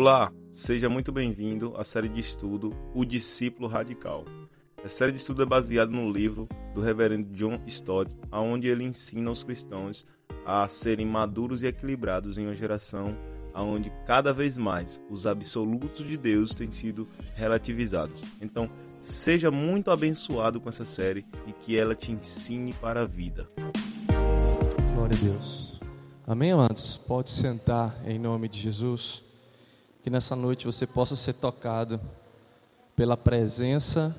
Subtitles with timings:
[0.00, 4.24] Olá, seja muito bem-vindo à série de estudo O Discípulo Radical.
[4.84, 9.28] A série de estudo é baseada no livro do reverendo John Stott, onde ele ensina
[9.28, 10.06] os cristãos
[10.46, 13.12] a serem maduros e equilibrados em uma geração
[13.52, 18.24] onde cada vez mais os absolutos de Deus têm sido relativizados.
[18.40, 18.70] Então,
[19.00, 23.50] seja muito abençoado com essa série e que ela te ensine para a vida.
[24.94, 25.80] Glória a Deus.
[26.24, 26.96] Amém, amados?
[26.96, 29.26] Pode sentar em nome de Jesus.
[30.08, 32.00] Que nessa noite você possa ser tocado
[32.96, 34.16] pela presença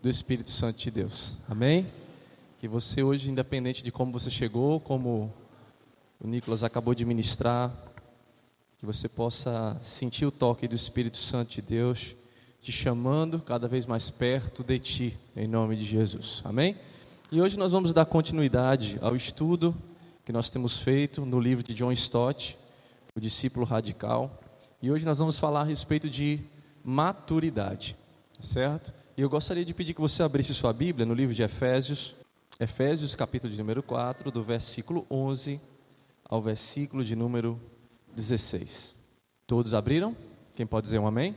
[0.00, 1.34] do Espírito Santo de Deus.
[1.48, 1.90] Amém?
[2.60, 5.34] Que você hoje, independente de como você chegou, como
[6.20, 7.74] o Nicolas acabou de ministrar,
[8.78, 12.14] que você possa sentir o toque do Espírito Santo de Deus
[12.62, 16.42] te chamando cada vez mais perto de ti, em nome de Jesus.
[16.44, 16.76] Amém?
[17.32, 19.74] E hoje nós vamos dar continuidade ao estudo
[20.24, 22.56] que nós temos feito no livro de John Stott,
[23.16, 24.43] o discípulo radical.
[24.84, 26.38] E hoje nós vamos falar a respeito de
[26.84, 27.96] maturidade,
[28.38, 28.92] certo?
[29.16, 32.14] E eu gostaria de pedir que você abrisse sua Bíblia no livro de Efésios,
[32.60, 35.58] Efésios capítulo de número 4, do versículo 11
[36.22, 37.58] ao versículo de número
[38.14, 38.94] 16.
[39.46, 40.14] Todos abriram?
[40.54, 41.34] Quem pode dizer um amém?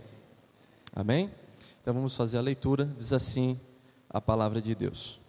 [0.94, 1.32] Amém?
[1.82, 2.84] Então vamos fazer a leitura.
[2.98, 3.58] Diz assim
[4.10, 5.22] a palavra de Deus.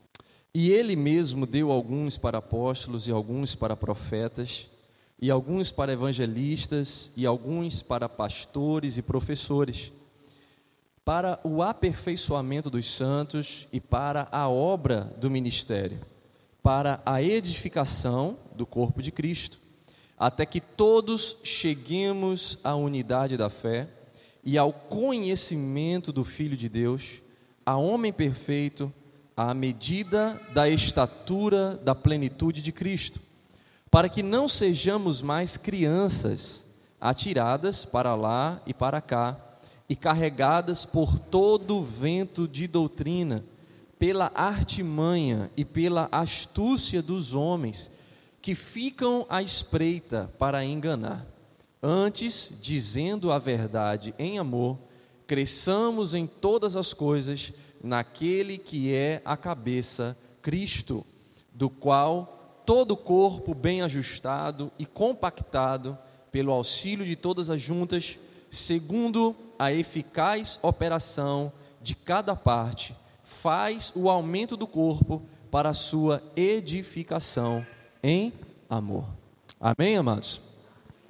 [0.52, 4.68] E ele mesmo deu alguns para apóstolos e alguns para profetas,
[5.20, 9.90] e alguns para evangelistas, e alguns para pastores e professores.
[11.04, 15.98] Para o aperfeiçoamento dos santos e para a obra do ministério,
[16.62, 19.58] para a edificação do corpo de Cristo,
[20.18, 23.88] até que todos cheguemos à unidade da fé
[24.44, 27.22] e ao conhecimento do Filho de Deus,
[27.64, 28.92] a homem perfeito,
[29.36, 33.20] à medida da estatura da plenitude de Cristo,
[33.90, 36.66] para que não sejamos mais crianças
[37.00, 39.36] atiradas para lá e para cá
[39.88, 43.42] e carregadas por todo o vento de doutrina,
[43.98, 47.90] pela artimanha e pela astúcia dos homens,
[48.42, 51.26] que ficam à espreita para enganar.
[51.82, 54.78] Antes, dizendo a verdade em amor,
[55.26, 57.52] cresçamos em todas as coisas
[57.82, 61.04] naquele que é a cabeça, Cristo,
[61.54, 62.37] do qual
[62.68, 65.96] todo o corpo bem ajustado e compactado
[66.30, 68.18] pelo auxílio de todas as juntas,
[68.50, 76.22] segundo a eficaz operação de cada parte, faz o aumento do corpo para a sua
[76.36, 77.64] edificação
[78.02, 78.34] em
[78.68, 79.06] amor.
[79.58, 80.38] Amém, amados?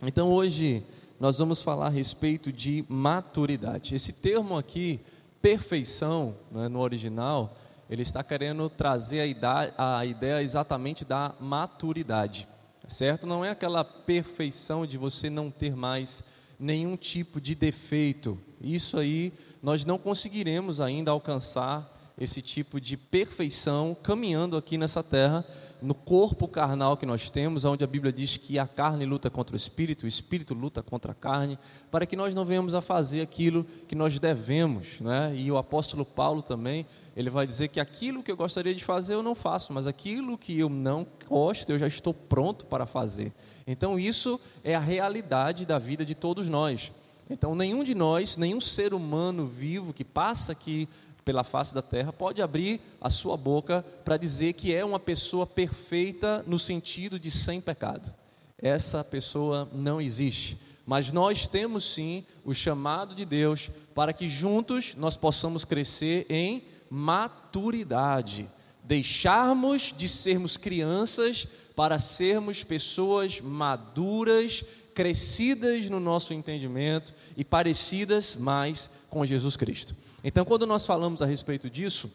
[0.01, 0.85] Então hoje
[1.19, 3.97] nós vamos falar a respeito de maturidade.
[3.97, 5.01] Esse termo aqui,
[5.43, 7.57] perfeição, né, no original,
[7.89, 12.47] ele está querendo trazer a ideia, a ideia exatamente da maturidade,
[12.87, 13.27] certo?
[13.27, 16.23] Não é aquela perfeição de você não ter mais
[16.59, 18.39] nenhum tipo de defeito.
[18.61, 19.33] Isso aí
[19.63, 25.45] nós não conseguiremos ainda alcançar esse tipo de perfeição caminhando aqui nessa terra,
[25.81, 29.55] no corpo carnal que nós temos, onde a Bíblia diz que a carne luta contra
[29.55, 31.59] o espírito, o espírito luta contra a carne,
[31.91, 35.33] para que nós não venhamos a fazer aquilo que nós devemos, né?
[35.37, 36.85] E o apóstolo Paulo também,
[37.17, 40.37] ele vai dizer que aquilo que eu gostaria de fazer eu não faço, mas aquilo
[40.37, 43.33] que eu não gosto, eu já estou pronto para fazer.
[43.67, 46.91] Então isso é a realidade da vida de todos nós.
[47.31, 50.89] Então nenhum de nós, nenhum ser humano vivo que passa aqui
[51.29, 55.47] pela face da terra pode abrir a sua boca para dizer que é uma pessoa
[55.47, 58.11] perfeita no sentido de sem pecado.
[58.57, 60.59] Essa pessoa não existe.
[60.87, 66.65] Mas nós temos sim o chamado de Deus para que juntos nós possamos crescer em
[66.89, 68.49] maturidade,
[68.83, 71.47] deixarmos de sermos crianças
[71.77, 74.65] para sermos pessoas maduras,
[74.99, 79.95] crescidas no nosso entendimento e parecidas mais com Jesus Cristo.
[80.25, 82.11] Então, quando nós falamos a respeito disso,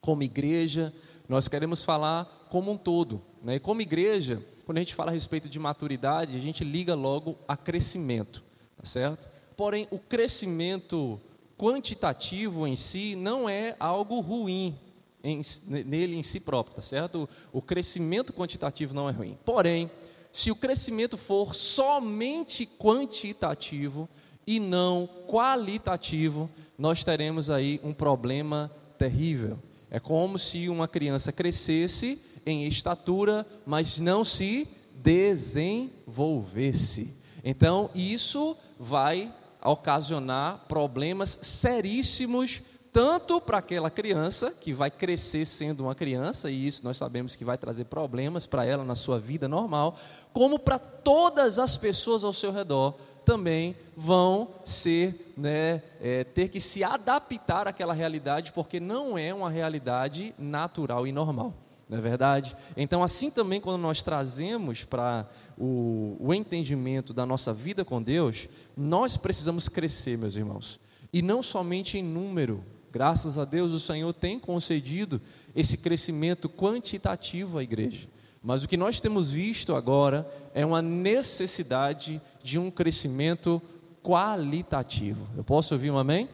[0.00, 0.90] como igreja,
[1.28, 3.20] nós queremos falar como um todo.
[3.44, 3.56] Né?
[3.56, 7.36] E como igreja, quando a gente fala a respeito de maturidade, a gente liga logo
[7.46, 8.42] a crescimento,
[8.78, 9.28] tá certo?
[9.54, 11.20] Porém, o crescimento
[11.58, 14.74] quantitativo em si não é algo ruim
[15.22, 15.42] em,
[15.84, 17.28] nele em si próprio, tá certo?
[17.52, 19.36] O, crescimento quantitativo não é ruim.
[19.44, 19.90] Porém,
[20.32, 24.08] se o crescimento for somente quantitativo
[24.46, 29.58] e não qualitativo, nós teremos aí um problema terrível.
[29.90, 37.14] É como se uma criança crescesse em estatura, mas não se desenvolvesse.
[37.44, 39.32] Então, isso vai
[39.64, 42.62] ocasionar problemas seríssimos
[42.92, 47.44] tanto para aquela criança que vai crescer sendo uma criança, e isso nós sabemos que
[47.44, 49.96] vai trazer problemas para ela na sua vida normal,
[50.32, 52.94] como para todas as pessoas ao seu redor
[53.24, 59.50] também vão ser, né, é, ter que se adaptar àquela realidade, porque não é uma
[59.50, 61.52] realidade natural e normal.
[61.88, 62.56] Não é verdade?
[62.74, 68.48] Então, assim também, quando nós trazemos para o, o entendimento da nossa vida com Deus,
[68.74, 70.80] nós precisamos crescer, meus irmãos.
[71.12, 72.64] E não somente em número,
[72.98, 75.22] graças a Deus o Senhor tem concedido
[75.54, 78.08] esse crescimento quantitativo à igreja.
[78.42, 83.62] Mas o que nós temos visto agora é uma necessidade de um crescimento
[84.02, 85.28] qualitativo.
[85.36, 86.28] Eu posso ouvir um amém?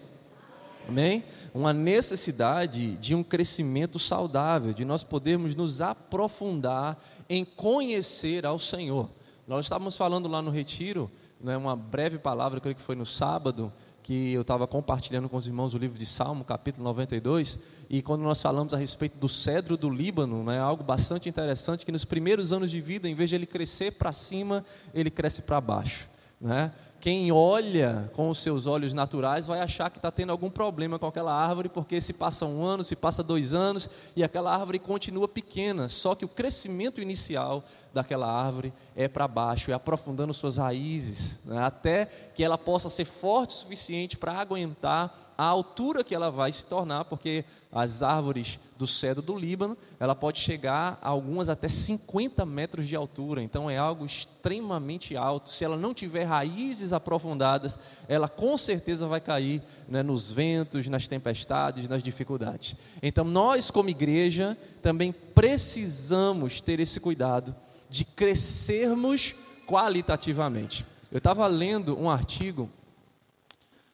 [0.88, 1.22] Amém?
[1.52, 9.10] Uma necessidade de um crescimento saudável, de nós podermos nos aprofundar em conhecer ao Senhor.
[9.46, 13.70] Nós estávamos falando lá no retiro, né, uma breve palavra, creio que foi no sábado,
[14.04, 17.58] que eu estava compartilhando com os irmãos o livro de Salmo, capítulo 92,
[17.88, 21.90] e quando nós falamos a respeito do cedro do Líbano, né, algo bastante interessante, que
[21.90, 24.62] nos primeiros anos de vida, em vez de ele crescer para cima,
[24.92, 26.06] ele cresce para baixo.
[26.38, 26.70] Né?
[27.04, 31.06] Quem olha com os seus olhos naturais vai achar que está tendo algum problema com
[31.06, 35.28] aquela árvore, porque se passa um ano, se passa dois anos, e aquela árvore continua
[35.28, 35.86] pequena.
[35.90, 37.62] Só que o crescimento inicial
[37.92, 43.04] daquela árvore é para baixo, é aprofundando suas raízes, né, até que ela possa ser
[43.04, 48.58] forte o suficiente para aguentar a altura que ela vai se tornar, porque as árvores
[48.78, 53.68] do cedro do Líbano, ela pode chegar a algumas até 50 metros de altura, então
[53.68, 55.50] é algo extremamente alto.
[55.50, 61.06] Se ela não tiver raízes aprofundadas, ela com certeza vai cair né, nos ventos, nas
[61.06, 62.76] tempestades, nas dificuldades.
[63.02, 67.54] Então nós, como igreja, também precisamos ter esse cuidado
[67.90, 69.34] de crescermos
[69.66, 70.86] qualitativamente.
[71.10, 72.70] Eu estava lendo um artigo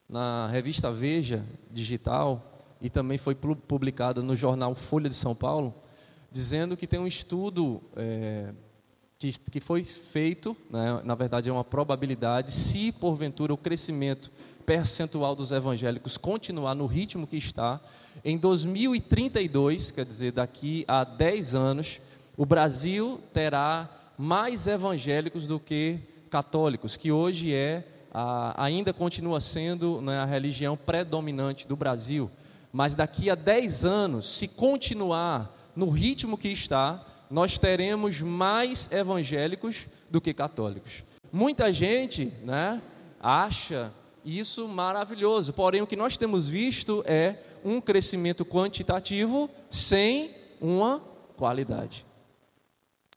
[0.09, 2.43] na revista Veja Digital
[2.81, 5.75] e também foi publicado no jornal Folha de São Paulo,
[6.33, 8.53] dizendo que tem um estudo é,
[9.21, 14.33] que, que foi feito, né, na verdade é uma probabilidade, se porventura o crescimento
[14.65, 17.79] percentual dos evangélicos continuar no ritmo que está,
[18.25, 22.01] em 2032, quer dizer, daqui a 10 anos,
[22.35, 25.99] o Brasil terá mais evangélicos do que
[26.31, 32.31] católicos, que hoje é a, ainda continua sendo né, a religião predominante do Brasil,
[32.73, 39.87] mas daqui a 10 anos, se continuar no ritmo que está, nós teremos mais evangélicos
[40.11, 41.05] do que católicos.
[41.33, 42.83] Muita gente né,
[43.21, 43.93] acha
[44.25, 50.31] isso maravilhoso, porém o que nós temos visto é um crescimento quantitativo sem
[50.61, 51.01] uma
[51.37, 52.05] qualidade.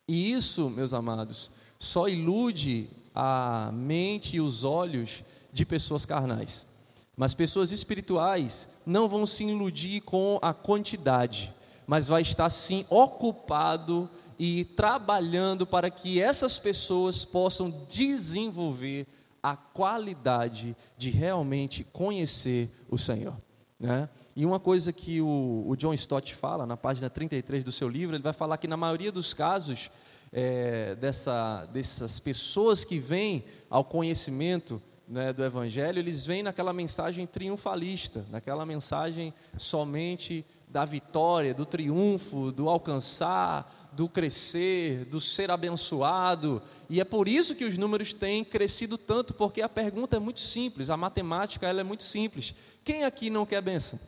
[0.07, 1.49] E isso, meus amados,
[1.79, 6.67] só ilude a mente e os olhos de pessoas carnais.
[7.15, 11.53] Mas pessoas espirituais não vão se iludir com a quantidade,
[11.85, 19.07] mas vai estar sim ocupado e trabalhando para que essas pessoas possam desenvolver
[19.41, 23.35] a qualidade de realmente conhecer o Senhor.
[23.79, 24.07] Né?
[24.35, 28.15] E uma coisa que o, o John Stott fala na página 33 do seu livro,
[28.15, 29.91] ele vai falar que na maioria dos casos
[30.31, 37.27] é, dessa, dessas pessoas que vêm ao conhecimento né, do Evangelho, eles vêm naquela mensagem
[37.27, 46.59] triunfalista, naquela mensagem somente da vitória, do triunfo, do alcançar, do crescer, do ser abençoado.
[46.89, 50.39] E é por isso que os números têm crescido tanto, porque a pergunta é muito
[50.39, 52.55] simples, a matemática ela é muito simples.
[52.83, 53.99] Quem aqui não quer bênção?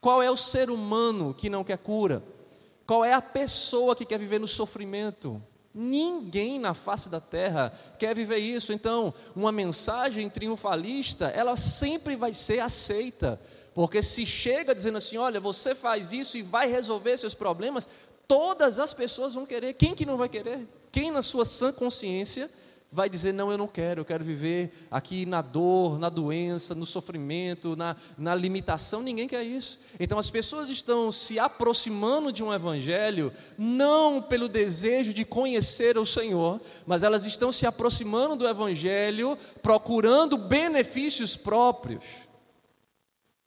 [0.00, 2.22] Qual é o ser humano que não quer cura?
[2.86, 5.42] Qual é a pessoa que quer viver no sofrimento?
[5.74, 8.72] Ninguém na face da terra quer viver isso.
[8.72, 13.38] Então, uma mensagem triunfalista, ela sempre vai ser aceita.
[13.74, 17.88] Porque se chega dizendo assim, olha, você faz isso e vai resolver seus problemas,
[18.28, 19.74] todas as pessoas vão querer.
[19.74, 20.66] Quem que não vai querer?
[20.90, 22.50] Quem na sua sã consciência
[22.92, 26.84] vai dizer: Não, eu não quero, eu quero viver aqui na dor, na doença, no
[26.84, 29.02] sofrimento, na, na limitação.
[29.02, 29.78] Ninguém quer isso.
[29.98, 36.04] Então as pessoas estão se aproximando de um evangelho, não pelo desejo de conhecer o
[36.04, 42.04] Senhor, mas elas estão se aproximando do evangelho procurando benefícios próprios.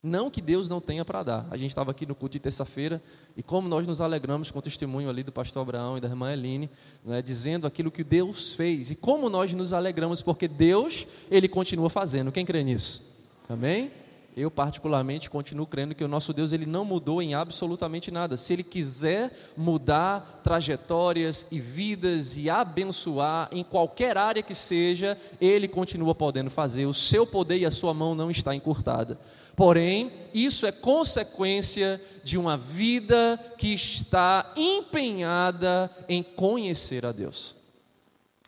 [0.06, 1.48] Não que Deus não tenha para dar.
[1.50, 3.02] A gente estava aqui no culto de terça-feira
[3.36, 6.32] e como nós nos alegramos com o testemunho ali do pastor Abraão e da irmã
[6.32, 6.70] Eline,
[7.04, 11.90] né, dizendo aquilo que Deus fez e como nós nos alegramos porque Deus, Ele continua
[11.90, 12.32] fazendo.
[12.32, 13.02] Quem crê nisso?
[13.50, 13.90] Amém?
[14.38, 18.36] Eu particularmente continuo crendo que o nosso Deus ele não mudou em absolutamente nada.
[18.36, 25.70] Se ele quiser mudar trajetórias e vidas e abençoar em qualquer área que seja, ele
[25.70, 26.86] continua podendo fazer.
[26.86, 29.18] O seu poder e a sua mão não está encurtada.
[29.56, 37.56] Porém, isso é consequência de uma vida que está empenhada em conhecer a Deus.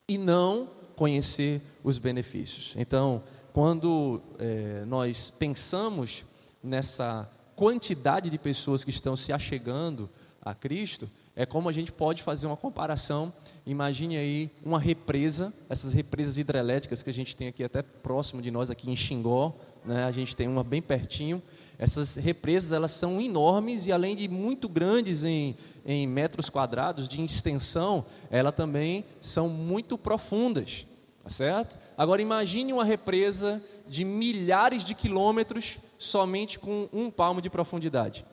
[0.08, 2.74] E não conhecer os benefícios.
[2.76, 3.24] Então,
[3.54, 6.26] quando é, nós pensamos
[6.62, 10.10] nessa quantidade de pessoas que estão se achegando
[10.42, 13.32] a Cristo, é como a gente pode fazer uma comparação.
[13.63, 18.50] Imagine aí uma represa, essas represas hidrelétricas que a gente tem aqui até próximo de
[18.50, 19.53] nós, aqui em Xingó,
[19.86, 20.06] né?
[20.06, 21.39] a gente tem uma bem pertinho.
[21.77, 27.24] Essas represas elas são enormes e além de muito grandes em, em metros quadrados de
[27.24, 30.88] extensão, elas também são muito profundas,
[31.22, 31.77] tá certo?
[31.96, 38.25] Agora imagine uma represa de milhares de quilômetros somente com um palmo de profundidade.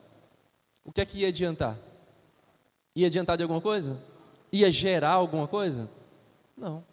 [0.83, 1.79] O que é que ia adiantar?
[2.95, 3.99] Ia adiantar de alguma coisa?
[4.53, 5.91] Ia gerar alguma coisa?
[6.57, 6.85] Não.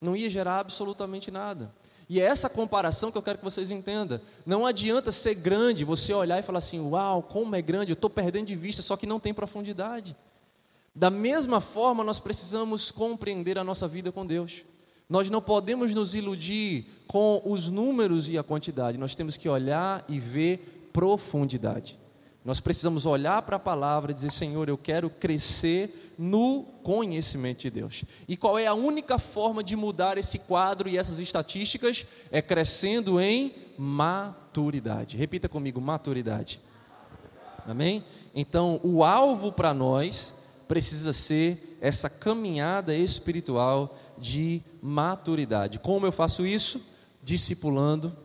[0.00, 1.72] Não ia gerar absolutamente nada.
[2.08, 4.20] E é essa comparação que eu quero que vocês entendam.
[4.44, 8.10] Não adianta ser grande, você olhar e falar assim: Uau, como é grande, eu estou
[8.10, 10.16] perdendo de vista, só que não tem profundidade.
[10.92, 14.64] Da mesma forma, nós precisamos compreender a nossa vida com Deus.
[15.08, 20.04] Nós não podemos nos iludir com os números e a quantidade, nós temos que olhar
[20.08, 21.96] e ver profundidade.
[22.44, 27.70] Nós precisamos olhar para a palavra e dizer: Senhor, eu quero crescer no conhecimento de
[27.70, 28.04] Deus.
[28.26, 32.06] E qual é a única forma de mudar esse quadro e essas estatísticas?
[32.30, 35.18] É crescendo em maturidade.
[35.18, 36.60] Repita comigo: maturidade.
[37.66, 38.02] Amém?
[38.34, 45.78] Então, o alvo para nós precisa ser essa caminhada espiritual de maturidade.
[45.78, 46.80] Como eu faço isso?
[47.22, 48.16] Discipulando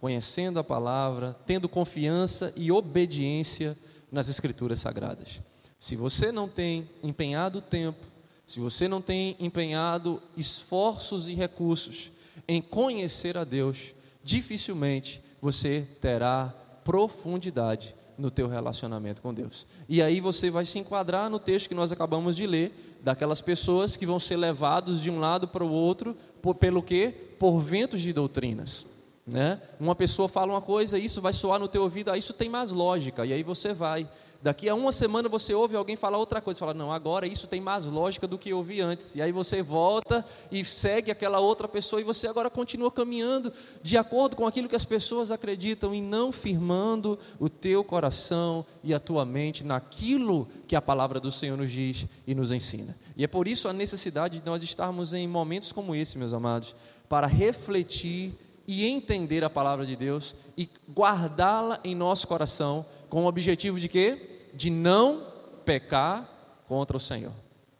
[0.00, 3.76] conhecendo a palavra, tendo confiança e obediência
[4.10, 5.40] nas Escrituras Sagradas.
[5.78, 8.06] Se você não tem empenhado tempo,
[8.46, 12.10] se você não tem empenhado esforços e recursos
[12.48, 16.52] em conhecer a Deus, dificilmente você terá
[16.84, 19.66] profundidade no teu relacionamento com Deus.
[19.88, 23.96] E aí você vai se enquadrar no texto que nós acabamos de ler, daquelas pessoas
[23.96, 27.14] que vão ser levados de um lado para o outro, por, pelo quê?
[27.38, 28.86] Por ventos de doutrinas.
[29.30, 29.60] Né?
[29.78, 32.72] Uma pessoa fala uma coisa, isso vai soar no teu ouvido, ah, isso tem mais
[32.72, 34.08] lógica, e aí você vai.
[34.42, 37.60] Daqui a uma semana você ouve alguém falar outra coisa, fala, não, agora isso tem
[37.60, 39.14] mais lógica do que eu ouvi antes.
[39.14, 43.96] E aí você volta e segue aquela outra pessoa, e você agora continua caminhando de
[43.96, 48.98] acordo com aquilo que as pessoas acreditam, e não firmando o teu coração e a
[48.98, 52.96] tua mente naquilo que a palavra do Senhor nos diz e nos ensina.
[53.16, 56.74] E é por isso a necessidade de nós estarmos em momentos como esse, meus amados,
[57.08, 58.34] para refletir
[58.70, 63.88] e entender a palavra de Deus e guardá-la em nosso coração com o objetivo de
[63.88, 64.38] quê?
[64.54, 65.26] De não
[65.64, 66.28] pecar
[66.68, 67.32] contra o Senhor.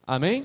[0.05, 0.45] Amém?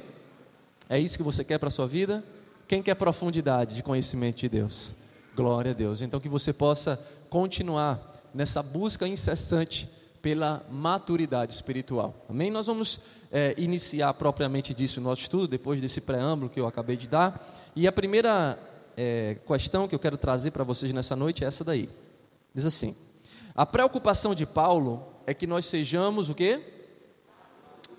[0.87, 2.23] É isso que você quer para a sua vida?
[2.67, 4.93] Quem quer profundidade de conhecimento de Deus?
[5.35, 6.03] Glória a Deus.
[6.03, 9.89] Então que você possa continuar nessa busca incessante
[10.21, 12.13] pela maturidade espiritual.
[12.29, 12.51] Amém?
[12.51, 12.99] Nós vamos
[13.31, 17.43] é, iniciar propriamente disso o nosso estudo, depois desse preâmbulo que eu acabei de dar.
[17.75, 18.59] E a primeira
[18.97, 21.89] é, questão que eu quero trazer para vocês nessa noite é essa daí.
[22.53, 22.95] Diz assim:
[23.53, 26.61] a preocupação de Paulo é que nós sejamos o quê?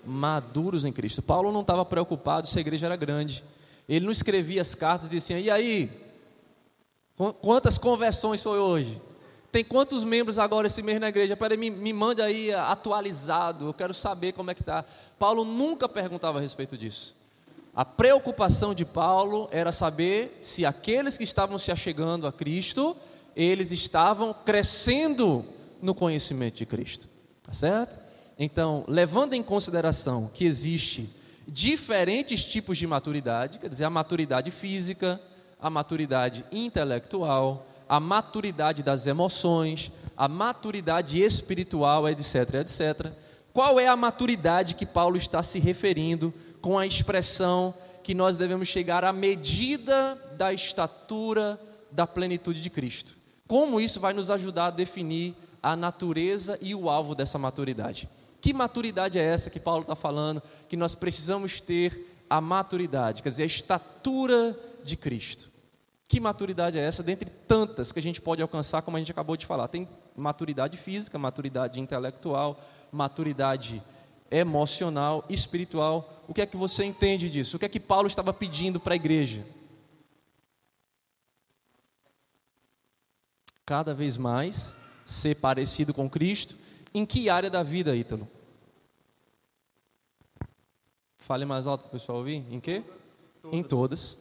[0.05, 1.21] Maduros em Cristo.
[1.21, 3.43] Paulo não estava preocupado se a igreja era grande.
[3.87, 6.07] Ele não escrevia as cartas e dizia: e aí?
[7.41, 9.01] Quantas conversões foi hoje?
[9.51, 11.35] Tem quantos membros agora esse mês na igreja?
[11.35, 14.85] Peraí, me, me mande aí atualizado, eu quero saber como é que está.
[15.17, 17.16] Paulo nunca perguntava a respeito disso.
[17.77, 22.97] A preocupação de Paulo era saber se aqueles que estavam se achegando a Cristo,
[23.35, 25.45] eles estavam crescendo
[25.79, 27.07] no conhecimento de Cristo.
[27.43, 27.99] Tá certo?
[28.35, 31.07] Então, levando em consideração que existe
[31.47, 35.21] diferentes tipos de maturidade, quer dizer, a maturidade física,
[35.61, 43.11] a maturidade intelectual, a maturidade das emoções, a maturidade espiritual, etc, etc.
[43.53, 46.33] Qual é a maturidade que Paulo está se referindo
[46.67, 51.57] com a expressão que nós devemos chegar à medida da estatura
[51.89, 53.15] da plenitude de Cristo.
[53.47, 55.33] Como isso vai nos ajudar a definir
[55.63, 58.09] a natureza e o alvo dessa maturidade?
[58.41, 60.43] Que maturidade é essa que Paulo está falando?
[60.67, 65.49] Que nós precisamos ter a maturidade, quer dizer, a estatura de Cristo.
[66.09, 67.01] Que maturidade é essa?
[67.01, 69.69] Dentre tantas que a gente pode alcançar, como a gente acabou de falar.
[69.69, 72.59] Tem maturidade física, maturidade intelectual,
[72.91, 73.81] maturidade
[74.29, 76.23] emocional, espiritual.
[76.27, 77.55] O que é que você entende disso?
[77.55, 79.45] O que é que Paulo estava pedindo para a igreja?
[83.65, 86.55] Cada vez mais ser parecido com Cristo.
[86.93, 88.27] Em que área da vida, Ítalo?
[91.17, 92.45] Fale mais alto para o pessoal ouvir.
[92.49, 92.81] Em que?
[93.41, 93.53] Todas.
[93.53, 94.19] Em todas.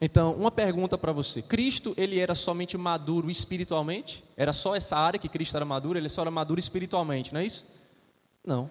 [0.00, 1.40] Então, uma pergunta para você.
[1.40, 4.24] Cristo, ele era somente maduro espiritualmente?
[4.36, 5.98] Era só essa área que Cristo era maduro?
[5.98, 7.66] Ele só era maduro espiritualmente, não é isso?
[8.44, 8.68] Não.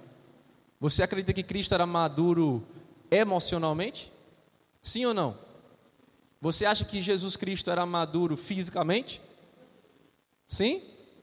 [0.80, 2.66] Você acredita que Cristo era maduro
[3.10, 4.12] emocionalmente?
[4.82, 5.38] Sim ou não?
[6.42, 9.22] Você acha que Jesus Cristo era maduro fisicamente?
[10.48, 10.82] Sim?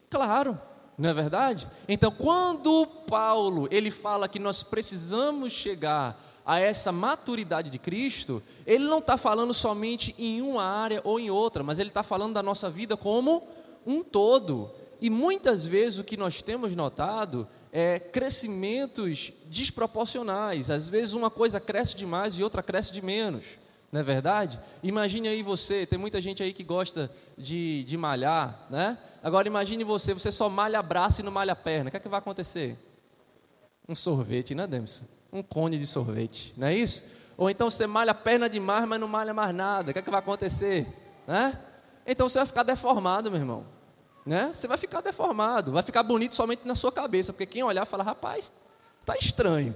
[0.09, 0.59] Claro,
[0.97, 1.69] não é verdade?
[1.89, 8.85] Então, quando Paulo ele fala que nós precisamos chegar a essa maturidade de Cristo, ele
[8.85, 12.43] não está falando somente em uma área ou em outra, mas ele está falando da
[12.43, 13.47] nossa vida como
[13.87, 14.71] um todo.
[15.01, 20.71] E muitas vezes o que nós temos notado é crescimentos desproporcionais.
[20.71, 23.59] Às vezes uma coisa cresce demais e outra cresce de menos.
[23.93, 24.61] Não é verdade?
[24.83, 28.97] Imagine aí você, tem muita gente aí que gosta de, de malhar, né?
[29.23, 31.89] Agora imagine você, você só malha braço e não malha perna.
[31.89, 32.79] O que é que vai acontecer?
[33.89, 35.05] Um sorvete, né, Demerson?
[35.33, 37.05] Um cone de sorvete, não é isso?
[37.37, 39.91] Ou então você malha perna demais, mas não malha mais nada.
[39.91, 40.87] O que é que vai acontecer?
[41.27, 41.59] Né?
[42.07, 43.65] Então você vai ficar deformado, meu irmão.
[44.25, 44.51] Né?
[44.53, 48.05] Você vai ficar deformado, vai ficar bonito somente na sua cabeça, porque quem olhar fala,
[48.05, 48.53] rapaz,
[49.05, 49.75] tá estranho.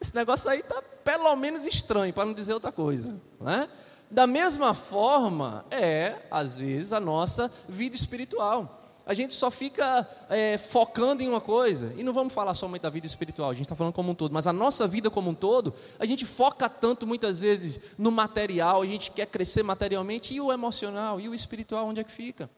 [0.00, 3.16] Esse negócio aí tá pelo menos estranho, para não dizer outra coisa.
[3.40, 3.68] Né?
[4.10, 8.82] Da mesma forma é, às vezes, a nossa vida espiritual.
[9.04, 12.90] A gente só fica é, focando em uma coisa, e não vamos falar somente da
[12.90, 15.34] vida espiritual, a gente está falando como um todo, mas a nossa vida como um
[15.34, 20.40] todo, a gente foca tanto muitas vezes no material, a gente quer crescer materialmente, e
[20.40, 22.50] o emocional, e o espiritual, onde é que fica?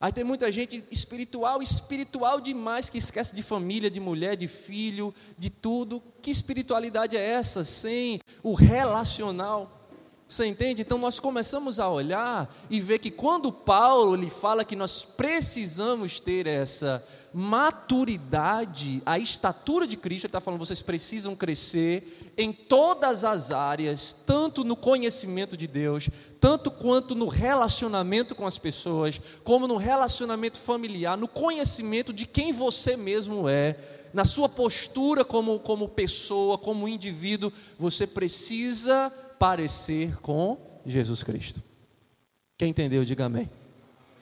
[0.00, 5.14] Aí tem muita gente espiritual, espiritual demais, que esquece de família, de mulher, de filho,
[5.36, 6.02] de tudo.
[6.22, 9.79] Que espiritualidade é essa sem o relacional?
[10.30, 10.82] Você entende?
[10.82, 16.20] Então nós começamos a olhar e ver que quando Paulo lhe fala que nós precisamos
[16.20, 23.24] ter essa maturidade, a estatura de Cristo, ele está falando, vocês precisam crescer em todas
[23.24, 26.08] as áreas, tanto no conhecimento de Deus,
[26.40, 32.52] tanto quanto no relacionamento com as pessoas, como no relacionamento familiar, no conhecimento de quem
[32.52, 33.76] você mesmo é,
[34.14, 41.62] na sua postura como, como pessoa, como indivíduo, você precisa parecer com Jesus Cristo.
[42.58, 43.48] Quem entendeu, diga amém.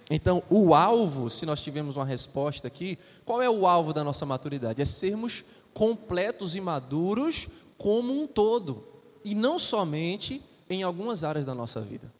[0.09, 4.24] Então, o alvo, se nós tivermos uma resposta aqui, qual é o alvo da nossa
[4.24, 4.81] maturidade?
[4.81, 8.87] É sermos completos e maduros como um todo,
[9.24, 12.12] e não somente em algumas áreas da nossa vida,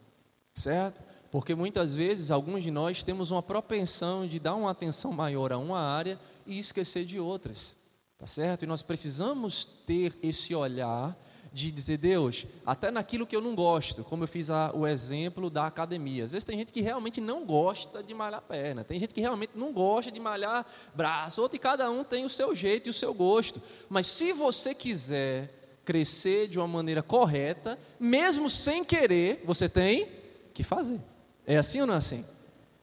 [0.53, 1.01] certo?
[1.31, 5.57] Porque muitas vezes alguns de nós temos uma propensão de dar uma atenção maior a
[5.57, 7.77] uma área e esquecer de outras,
[8.17, 8.63] tá certo?
[8.63, 11.17] E nós precisamos ter esse olhar
[11.51, 15.49] de dizer, Deus, até naquilo que eu não gosto, como eu fiz a, o exemplo
[15.49, 16.23] da academia.
[16.23, 19.51] Às vezes tem gente que realmente não gosta de malhar perna, tem gente que realmente
[19.55, 22.93] não gosta de malhar braço, outro e cada um tem o seu jeito e o
[22.93, 23.61] seu gosto.
[23.89, 30.07] Mas se você quiser crescer de uma maneira correta, mesmo sem querer, você tem
[30.53, 30.99] que fazer.
[31.47, 32.23] É assim ou não é assim?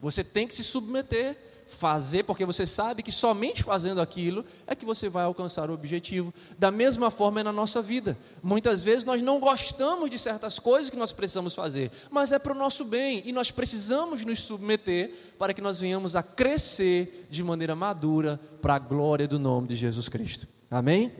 [0.01, 4.85] Você tem que se submeter fazer, porque você sabe que somente fazendo aquilo é que
[4.85, 6.33] você vai alcançar o objetivo.
[6.59, 8.17] Da mesma forma é na nossa vida.
[8.43, 12.53] Muitas vezes nós não gostamos de certas coisas que nós precisamos fazer, mas é para
[12.53, 17.43] o nosso bem e nós precisamos nos submeter para que nós venhamos a crescer de
[17.43, 20.47] maneira madura para a glória do nome de Jesus Cristo.
[20.71, 21.13] Amém?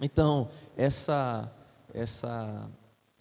[0.00, 1.52] Então, essa
[1.92, 2.68] essa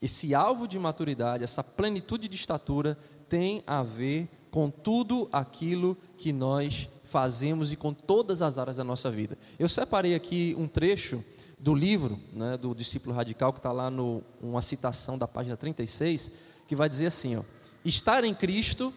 [0.01, 2.97] esse alvo de maturidade, essa plenitude de estatura
[3.29, 8.83] tem a ver com tudo aquilo que nós fazemos e com todas as áreas da
[8.83, 9.35] nossa vida.
[9.57, 11.25] Eu separei aqui um trecho
[11.57, 16.31] do livro né, do discípulo radical, que está lá no uma citação da página 36,
[16.67, 17.41] que vai dizer assim: ó,
[17.83, 18.93] estar em Cristo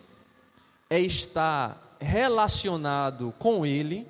[0.90, 4.06] é estar relacionado com Ele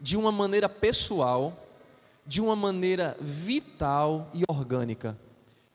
[0.00, 1.64] de uma maneira pessoal,
[2.26, 5.16] de uma maneira vital e orgânica.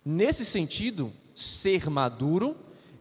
[0.04, 2.58] Nesse sentido, ser maduro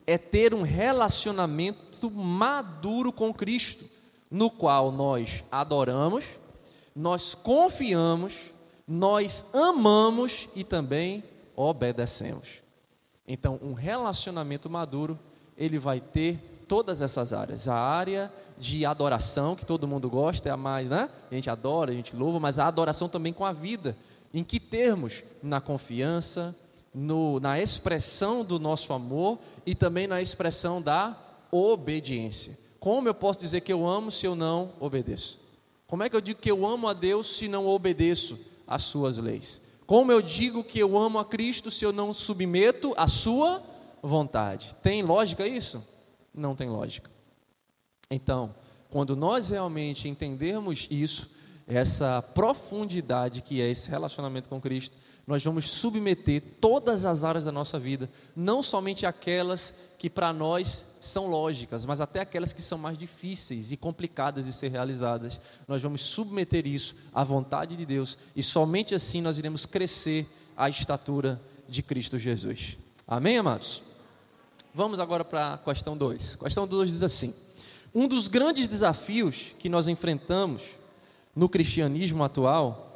[0.06, 3.84] é ter um relacionamento maduro com Cristo,
[4.30, 6.24] no qual nós adoramos,
[6.94, 8.52] nós confiamos,
[8.86, 11.22] nós amamos e também
[11.54, 12.62] obedecemos.
[13.26, 15.18] Então, um relacionamento maduro,
[15.56, 17.68] ele vai ter todas essas áreas.
[17.68, 21.08] A área de adoração, que todo mundo gosta, é a mais, né?
[21.30, 23.96] A gente adora, a gente louva, mas a adoração também com a vida.
[24.32, 25.22] Em que termos?
[25.42, 26.56] Na confiança,
[26.94, 31.16] no, na expressão do nosso amor e também na expressão da
[31.50, 32.58] obediência.
[32.78, 35.40] Como eu posso dizer que eu amo se eu não obedeço?
[35.86, 39.18] Como é que eu digo que eu amo a Deus se não obedeço às suas
[39.18, 39.62] leis?
[39.86, 43.62] Como eu digo que eu amo a Cristo se eu não submeto à sua
[44.02, 44.74] vontade?
[44.76, 45.86] Tem lógica isso?
[46.34, 47.10] Não tem lógica.
[48.10, 48.54] Então,
[48.90, 51.30] quando nós realmente entendermos isso,
[51.66, 57.52] essa profundidade que é esse relacionamento com Cristo, nós vamos submeter todas as áreas da
[57.52, 62.76] nossa vida, não somente aquelas que para nós são lógicas, mas até aquelas que são
[62.76, 65.40] mais difíceis e complicadas de ser realizadas.
[65.68, 70.68] Nós vamos submeter isso à vontade de Deus e somente assim nós iremos crescer à
[70.68, 72.76] estatura de Cristo Jesus.
[73.06, 73.82] Amém, amados?
[74.74, 76.36] Vamos agora para a questão 2.
[76.36, 77.34] Questão 2 diz assim:
[77.94, 80.78] Um dos grandes desafios que nós enfrentamos
[81.34, 82.91] no cristianismo atual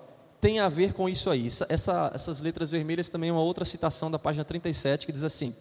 [0.46, 1.48] tem a ver com isso aí.
[1.68, 5.52] Essa, essas letras vermelhas também é uma outra citação da página 37 que diz assim: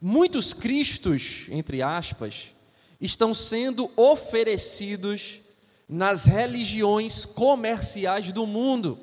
[0.00, 2.54] Muitos cristos, entre aspas,
[2.98, 5.40] estão sendo oferecidos
[5.86, 8.98] nas religiões comerciais do mundo.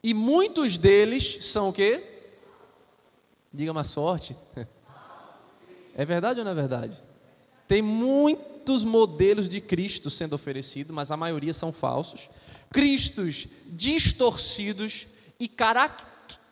[0.00, 2.04] E muitos deles são o quê?
[3.52, 4.36] Diga mais forte.
[5.94, 6.96] É verdade ou não é verdade?
[7.68, 12.30] Tem muitos modelos de Cristo sendo oferecidos, mas a maioria são falsos.
[12.72, 15.06] Cristos distorcidos
[15.38, 15.48] e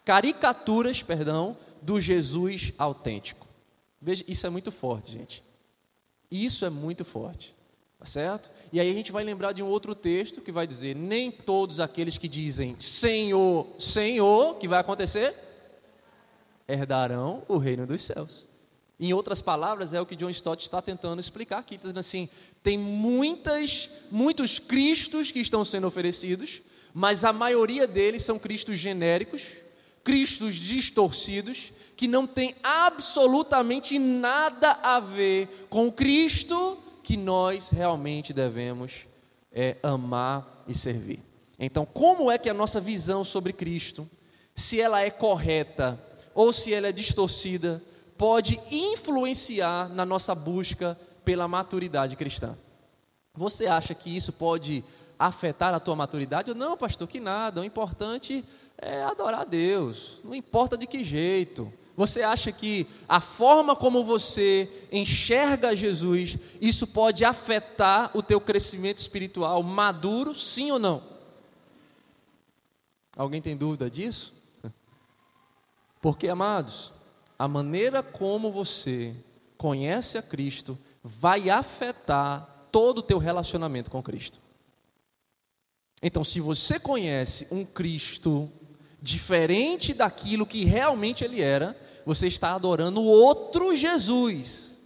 [0.05, 3.47] caricaturas, perdão, do Jesus autêntico.
[4.01, 5.43] Veja, isso é muito forte, gente.
[6.31, 7.57] Isso é muito forte.
[7.99, 8.51] Tá certo?
[8.73, 11.81] E aí a gente vai lembrar de um outro texto que vai dizer: nem todos
[11.81, 15.35] aqueles que dizem Senhor, Senhor, que vai acontecer?
[16.67, 18.50] Herdarão o reino dos céus.
[19.01, 22.29] Em outras palavras, é o que John Stott está tentando explicar aqui, dizendo assim:
[22.63, 26.61] tem muitas, muitos cristos que estão sendo oferecidos,
[26.93, 29.55] mas a maioria deles são cristos genéricos,
[30.05, 38.35] cristos distorcidos, que não tem absolutamente nada a ver com o Cristo que nós realmente
[38.35, 39.07] devemos
[39.51, 41.21] é, amar e servir.
[41.59, 44.07] Então, como é que a nossa visão sobre Cristo,
[44.55, 45.99] se ela é correta
[46.35, 47.83] ou se ela é distorcida,
[48.21, 52.55] pode influenciar na nossa busca pela maturidade cristã?
[53.35, 54.85] Você acha que isso pode
[55.19, 56.53] afetar a tua maturidade?
[56.53, 57.63] Não, pastor, que nada.
[57.63, 58.45] O importante
[58.77, 60.21] é adorar a Deus.
[60.23, 61.73] Não importa de que jeito.
[61.97, 68.99] Você acha que a forma como você enxerga Jesus, isso pode afetar o teu crescimento
[68.99, 71.03] espiritual maduro, sim ou não?
[73.17, 74.35] Alguém tem dúvida disso?
[76.03, 76.93] Porque, amados,
[77.41, 79.17] a maneira como você
[79.57, 84.39] conhece a Cristo vai afetar todo o teu relacionamento com Cristo.
[86.03, 88.53] Então, se você conhece um Cristo
[89.01, 91.75] diferente daquilo que realmente ele era,
[92.05, 94.79] você está adorando outro Jesus,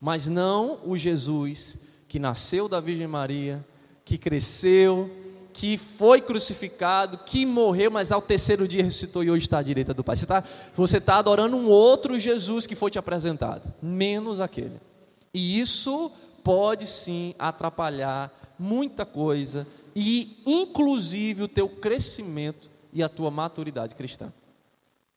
[0.00, 3.66] mas não o Jesus que nasceu da Virgem Maria,
[4.04, 5.10] que cresceu,
[5.56, 9.94] que foi crucificado, que morreu, mas ao terceiro dia ressuscitou e hoje está à direita
[9.94, 10.14] do Pai.
[10.14, 14.78] Você está, você está adorando um outro Jesus que foi te apresentado, menos aquele.
[15.32, 16.12] E isso
[16.44, 24.30] pode sim atrapalhar muita coisa e, inclusive, o teu crescimento e a tua maturidade cristã.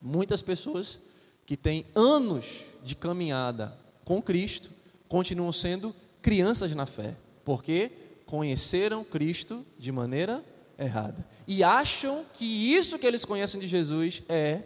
[0.00, 1.00] Muitas pessoas
[1.44, 2.46] que têm anos
[2.82, 3.76] de caminhada
[4.06, 4.70] com Cristo,
[5.06, 7.92] continuam sendo crianças na fé, porque
[8.30, 10.44] conheceram Cristo de maneira
[10.78, 14.62] errada e acham que isso que eles conhecem de Jesus é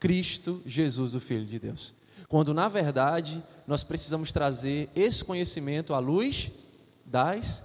[0.00, 1.94] Cristo Jesus, o Filho de Deus.
[2.28, 6.50] Quando na verdade nós precisamos trazer esse conhecimento à luz
[7.06, 7.64] das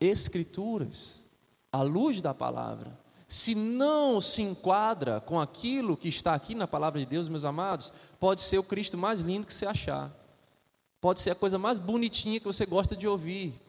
[0.00, 1.24] Escrituras,
[1.72, 7.00] à luz da palavra se não se enquadra com aquilo que está aqui na palavra
[7.00, 10.14] de Deus, meus amados, pode ser o Cristo mais lindo que você achar.
[11.00, 13.60] Pode ser a coisa mais bonitinha que você gosta de ouvir.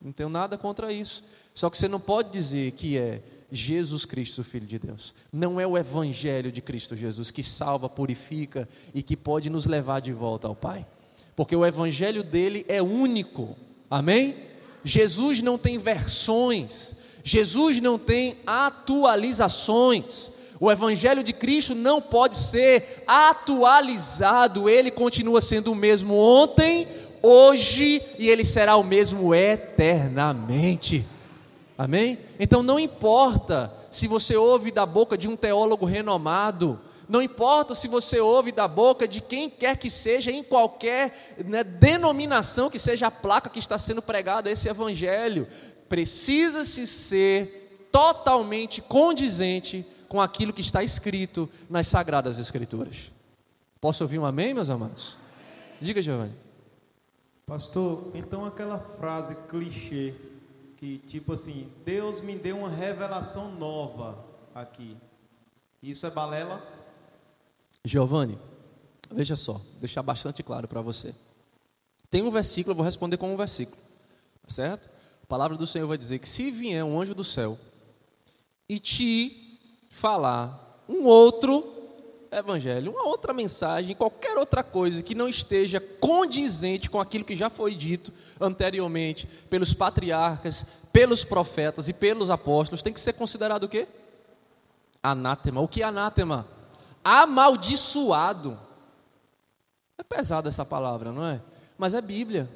[0.00, 1.22] Não tenho nada contra isso.
[1.52, 3.20] Só que você não pode dizer que é
[3.52, 5.14] Jesus Cristo, Filho de Deus.
[5.32, 10.00] Não é o Evangelho de Cristo Jesus que salva, purifica e que pode nos levar
[10.00, 10.86] de volta ao Pai.
[11.36, 13.56] Porque o Evangelho dele é único.
[13.90, 14.36] Amém?
[14.84, 16.94] Jesus não tem versões.
[17.22, 20.30] Jesus não tem atualizações.
[20.58, 26.86] O Evangelho de Cristo não pode ser atualizado, ele continua sendo o mesmo ontem,
[27.22, 31.06] hoje e ele será o mesmo eternamente.
[31.76, 32.18] Amém?
[32.38, 36.78] Então não importa se você ouve da boca de um teólogo renomado,
[37.08, 41.64] não importa se você ouve da boca de quem quer que seja, em qualquer né,
[41.64, 45.48] denominação que seja a placa que está sendo pregada esse evangelho,
[45.88, 53.10] precisa-se ser totalmente condizente com aquilo que está escrito nas Sagradas Escrituras.
[53.80, 55.16] Posso ouvir um amém, meus amados?
[55.80, 56.49] Diga, Giovanni.
[57.50, 60.14] Pastor, então aquela frase clichê
[60.76, 64.96] que tipo assim, Deus me deu uma revelação nova aqui.
[65.82, 66.62] Isso é balela?
[67.84, 68.38] Giovanni,
[69.10, 71.12] veja só, deixar bastante claro para você.
[72.08, 73.82] Tem um versículo, eu vou responder com um versículo,
[74.44, 74.88] tá certo?
[75.26, 77.58] palavra do Senhor vai dizer que se vier um anjo do céu
[78.68, 79.58] e te
[79.90, 81.79] falar um outro
[82.32, 87.50] evangelho, uma outra mensagem, qualquer outra coisa que não esteja condizente com aquilo que já
[87.50, 93.68] foi dito anteriormente pelos patriarcas, pelos profetas e pelos apóstolos, tem que ser considerado o
[93.68, 93.88] quê?
[95.02, 95.60] Anátema.
[95.60, 96.46] O que é anátema?
[97.02, 98.58] Amaldiçoado.
[100.08, 101.40] pesada essa palavra, não é?
[101.76, 102.48] Mas é Bíblia.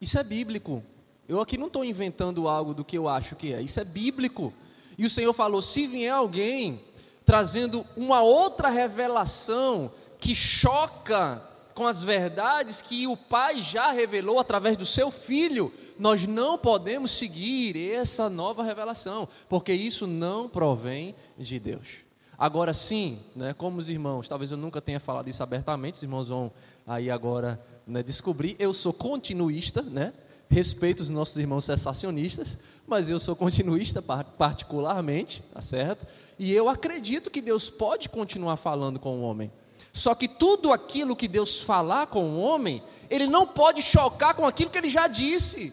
[0.00, 0.82] Isso é bíblico.
[1.26, 3.62] Eu aqui não estou inventando algo do que eu acho que é.
[3.62, 4.52] Isso é bíblico.
[4.98, 6.84] E o Senhor falou: se vier alguém
[7.24, 11.42] trazendo uma outra revelação que choca
[11.74, 17.10] com as verdades que o Pai já revelou através do seu Filho, nós não podemos
[17.10, 22.04] seguir essa nova revelação, porque isso não provém de Deus.
[22.38, 26.28] Agora sim, né, como os irmãos, talvez eu nunca tenha falado isso abertamente, os irmãos
[26.28, 26.52] vão
[26.86, 30.12] aí agora né, descobrir, eu sou continuista, né?
[30.48, 36.06] Respeito os nossos irmãos cessacionistas, mas eu sou continuista particularmente, tá certo?
[36.38, 39.50] E eu acredito que Deus pode continuar falando com o homem.
[39.92, 44.46] Só que tudo aquilo que Deus falar com o homem, ele não pode chocar com
[44.46, 45.72] aquilo que ele já disse.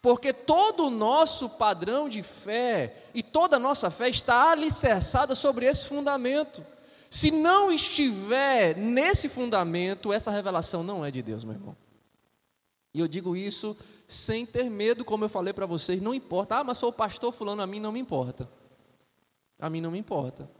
[0.00, 5.66] Porque todo o nosso padrão de fé e toda a nossa fé está alicerçada sobre
[5.66, 6.64] esse fundamento.
[7.10, 11.76] Se não estiver nesse fundamento, essa revelação não é de Deus, meu irmão.
[12.98, 13.76] E eu digo isso
[14.08, 16.56] sem ter medo, como eu falei para vocês, não importa.
[16.56, 18.48] Ah, mas sou o pastor fulano, a mim não me importa.
[19.56, 20.50] A mim não me importa.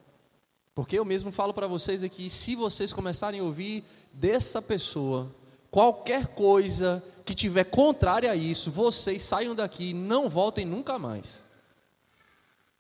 [0.73, 5.35] Porque eu mesmo falo para vocês aqui, se vocês começarem a ouvir dessa pessoa
[5.69, 11.45] qualquer coisa que tiver contrária a isso, vocês saiam daqui e não voltem nunca mais.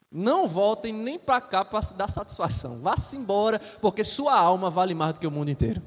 [0.08, 2.78] Não voltem nem para cá para dar satisfação.
[2.80, 5.82] Vá-se embora, porque sua alma vale mais do que o mundo inteiro.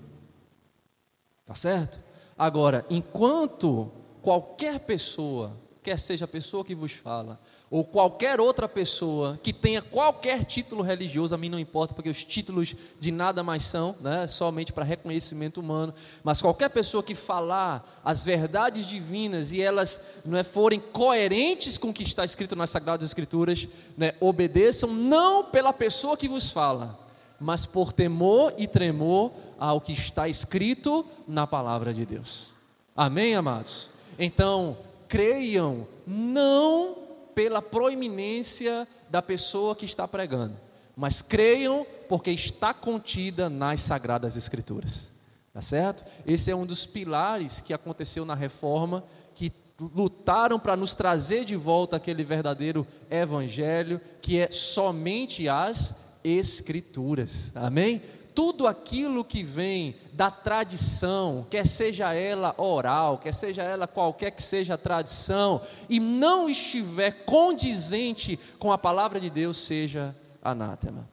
[1.45, 2.10] Tá certo?
[2.41, 9.39] Agora, enquanto qualquer pessoa, quer seja a pessoa que vos fala, ou qualquer outra pessoa
[9.43, 13.65] que tenha qualquer título religioso, a mim não importa, porque os títulos de nada mais
[13.65, 19.61] são, né, somente para reconhecimento humano, mas qualquer pessoa que falar as verdades divinas e
[19.61, 24.91] elas não é, forem coerentes com o que está escrito nas Sagradas Escrituras, né, obedeçam
[24.91, 26.99] não pela pessoa que vos fala,
[27.41, 32.51] mas por temor e tremor ao que está escrito na palavra de Deus.
[32.95, 33.89] Amém, amados?
[34.19, 34.77] Então,
[35.07, 36.95] creiam não
[37.33, 40.55] pela proeminência da pessoa que está pregando,
[40.95, 45.11] mas creiam porque está contida nas sagradas escrituras.
[45.51, 46.05] Tá certo?
[46.25, 51.55] Esse é um dos pilares que aconteceu na reforma, que lutaram para nos trazer de
[51.55, 57.51] volta aquele verdadeiro evangelho, que é somente as Escrituras.
[57.55, 58.01] Amém?
[58.33, 64.41] Tudo aquilo que vem da tradição, quer seja ela oral, quer seja ela qualquer que
[64.41, 71.07] seja a tradição, e não estiver condizente com a palavra de Deus, seja anátema.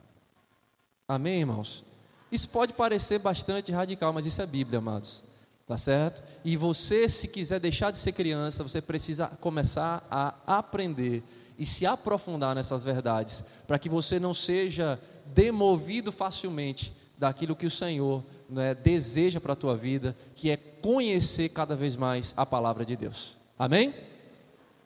[1.09, 1.85] Amém, irmãos?
[2.31, 5.23] Isso pode parecer bastante radical, mas isso é Bíblia, amados.
[5.69, 6.23] Tá certo?
[6.43, 11.23] E você, se quiser deixar de ser criança, você precisa começar a aprender
[11.59, 17.71] e se aprofundar nessas verdades, para que você não seja demovido facilmente daquilo que o
[17.71, 22.83] Senhor né, deseja para a tua vida, que é conhecer cada vez mais a palavra
[22.83, 23.37] de Deus.
[23.59, 23.93] Amém?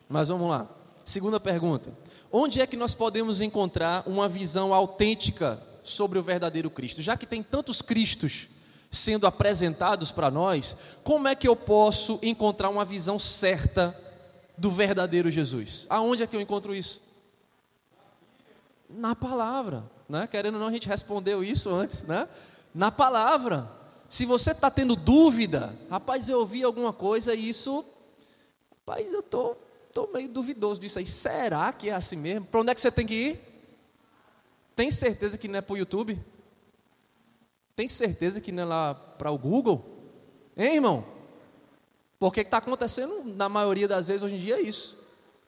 [0.08, 0.68] Mas vamos lá.
[1.04, 1.96] Segunda pergunta:
[2.32, 7.00] onde é que nós podemos encontrar uma visão autêntica sobre o verdadeiro Cristo?
[7.00, 8.48] Já que tem tantos Cristos
[8.92, 13.98] sendo apresentados para nós, como é que eu posso encontrar uma visão certa
[14.56, 15.86] do verdadeiro Jesus.
[15.88, 17.02] Aonde é que eu encontro isso?
[18.88, 20.26] Na palavra, né?
[20.26, 22.28] Querendo ou não, a gente respondeu isso antes, né?
[22.74, 23.68] Na palavra.
[24.08, 27.84] Se você está tendo dúvida, rapaz, eu ouvi alguma coisa e isso,
[28.70, 29.56] rapaz, eu tô,
[29.92, 31.06] tô meio duvidoso disso aí.
[31.06, 32.46] Será que é assim mesmo?
[32.46, 33.40] Para onde é que você tem que ir?
[34.76, 36.20] Tem certeza que não é para o YouTube?
[37.82, 39.84] Tem certeza que não é lá para o Google?
[40.56, 41.04] Hein, irmão?
[42.16, 44.96] Porque está acontecendo na maioria das vezes hoje em dia é isso.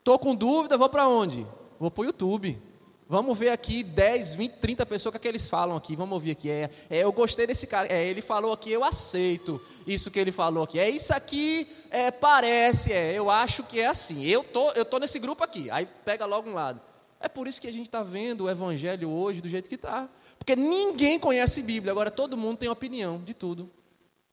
[0.01, 1.47] Estou com dúvida, vou para onde?
[1.79, 2.61] Vou para o YouTube.
[3.09, 5.95] Vamos ver aqui 10, 20, 30 pessoas, o que, é que eles falam aqui?
[5.95, 6.51] Vamos ouvir aqui.
[6.51, 7.87] É, é, eu gostei desse cara.
[7.87, 10.81] É, ele falou aqui, eu aceito isso que ele falou aqui.
[10.81, 14.25] É isso aqui, é, parece, é, eu acho que é assim.
[14.25, 15.71] Eu tô, eu tô nesse grupo aqui.
[15.71, 16.81] Aí pega logo um lado.
[17.21, 20.09] É por isso que a gente está vendo o evangelho hoje do jeito que está.
[20.39, 23.71] Porque ninguém conhece Bíblia, agora todo mundo tem opinião de tudo.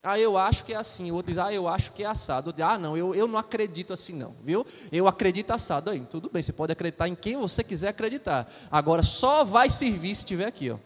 [0.03, 1.11] Ah, eu acho que é assim.
[1.11, 2.51] O outro diz, ah, eu acho que é assado.
[2.51, 4.65] Diz, ah, não, eu, eu não acredito assim, não, viu?
[4.91, 5.91] Eu acredito assado.
[5.91, 8.51] Aí, tudo bem, você pode acreditar em quem você quiser acreditar.
[8.71, 10.77] Agora, só vai servir se estiver aqui, ó.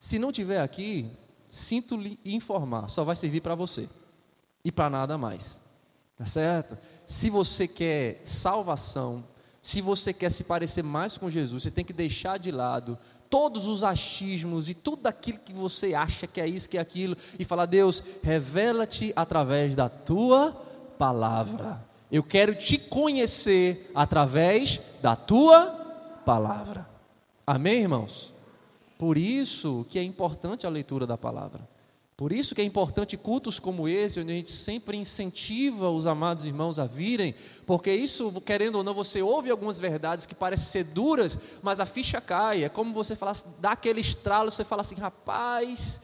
[0.00, 1.10] Se não tiver aqui,
[1.48, 3.88] sinto lhe informar, só vai servir para você
[4.64, 5.62] e para nada mais.
[6.16, 6.76] Tá certo?
[7.06, 9.24] Se você quer salvação,
[9.62, 12.98] se você quer se parecer mais com Jesus, você tem que deixar de lado
[13.34, 17.16] todos os achismos e tudo aquilo que você acha que é isso, que é aquilo,
[17.36, 20.52] e falar: Deus, revela-te através da tua
[20.96, 21.84] palavra.
[22.12, 25.66] Eu quero te conhecer através da tua
[26.24, 26.88] palavra.
[27.44, 28.32] Amém, irmãos?
[28.96, 31.68] Por isso que é importante a leitura da palavra.
[32.16, 36.46] Por isso que é importante cultos como esse, onde a gente sempre incentiva os amados
[36.46, 37.34] irmãos a virem,
[37.66, 41.86] porque isso, querendo ou não, você ouve algumas verdades que parecem ser duras, mas a
[41.86, 42.62] ficha cai.
[42.62, 46.02] É como você falasse, dá aquele estralo, você fala assim, rapaz,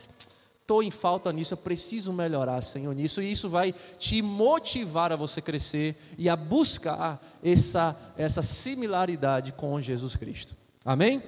[0.61, 5.17] estou em falta nisso, eu preciso melhorar, Senhor, nisso, e isso vai te motivar a
[5.17, 10.57] você crescer e a buscar essa, essa similaridade com Jesus Cristo.
[10.85, 11.23] Amém?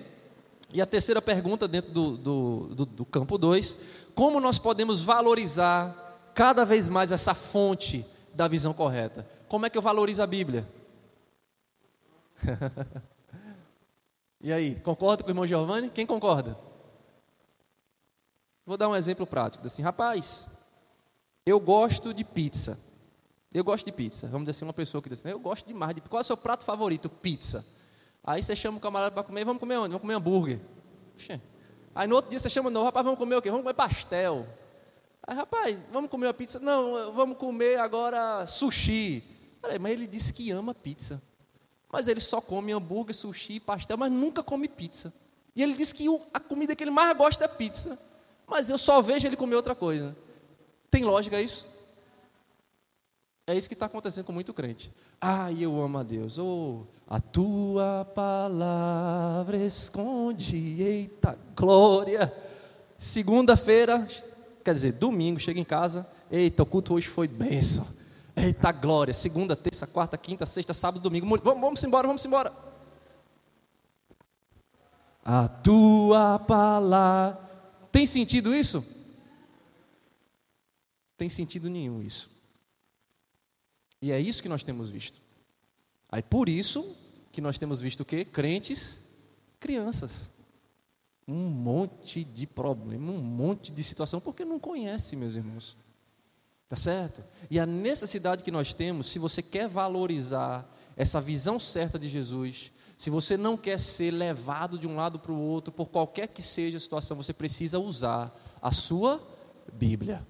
[0.73, 3.79] E a terceira pergunta, dentro do, do, do, do campo 2,
[4.15, 9.27] como nós podemos valorizar cada vez mais essa fonte da visão correta?
[9.49, 10.69] Como é que eu valorizo a Bíblia?
[14.41, 15.91] e aí, concorda com o irmão Giovanni?
[15.91, 16.57] Quem concorda?
[18.65, 19.67] Vou dar um exemplo prático.
[19.67, 20.49] Assim, rapaz,
[21.45, 22.79] eu gosto de pizza.
[23.53, 24.27] Eu gosto de pizza.
[24.29, 26.01] Vamos dizer assim, uma pessoa que diz assim, eu gosto demais de.
[26.01, 27.09] Qual é o seu prato favorito?
[27.11, 27.65] Pizza.
[28.25, 29.89] Aí você chama o camarada para comer, vamos comer onde?
[29.89, 30.61] Vamos comer hambúrguer.
[31.95, 33.51] Aí no outro dia você chama novo, rapaz, vamos comer o quê?
[33.51, 34.47] Vamos comer pastel.
[35.27, 36.59] Aí, rapaz, vamos comer uma pizza?
[36.59, 39.23] Não, vamos comer agora sushi.
[39.61, 41.23] Peraí, mas ele disse que ama pizza.
[41.91, 45.13] Mas ele só come hambúrguer, sushi, pastel, mas nunca come pizza.
[45.55, 47.99] E ele disse que a comida que ele mais gosta é pizza
[48.53, 50.15] mas eu só vejo ele comer outra coisa.
[50.91, 51.67] Tem lógica isso?
[53.47, 54.93] É isso que está acontecendo com muito crente.
[55.19, 56.39] Ai, eu amo a Deus.
[56.39, 62.33] Oh, a tua palavra esconde, eita glória.
[62.97, 64.09] Segunda-feira,
[64.65, 67.87] quer dizer, domingo, chega em casa, eita, o culto hoje foi bênção.
[68.35, 69.13] Eita glória.
[69.13, 71.27] Segunda, terça, quarta, quinta, sexta, sábado, domingo.
[71.27, 72.51] Vamos, vamos embora, vamos embora.
[75.23, 77.39] A tua palavra
[77.93, 78.83] tem sentido isso?
[81.19, 82.31] Tem sentido nenhum isso.
[84.01, 85.21] E é isso que nós temos visto.
[86.09, 87.02] Aí por isso
[87.33, 88.25] que nós temos visto o quê?
[88.25, 89.01] Crentes,
[89.59, 90.31] crianças.
[91.27, 95.77] Um monte de problema, um monte de situação, porque não conhece, meus irmãos.
[96.69, 97.23] Tá certo?
[97.51, 102.71] E a necessidade que nós temos, se você quer valorizar essa visão certa de Jesus,
[102.99, 106.43] se você não quer ser levado de um lado para o outro, por qualquer que
[106.43, 109.21] seja a situação, você precisa usar a sua
[109.73, 110.27] Bíblia.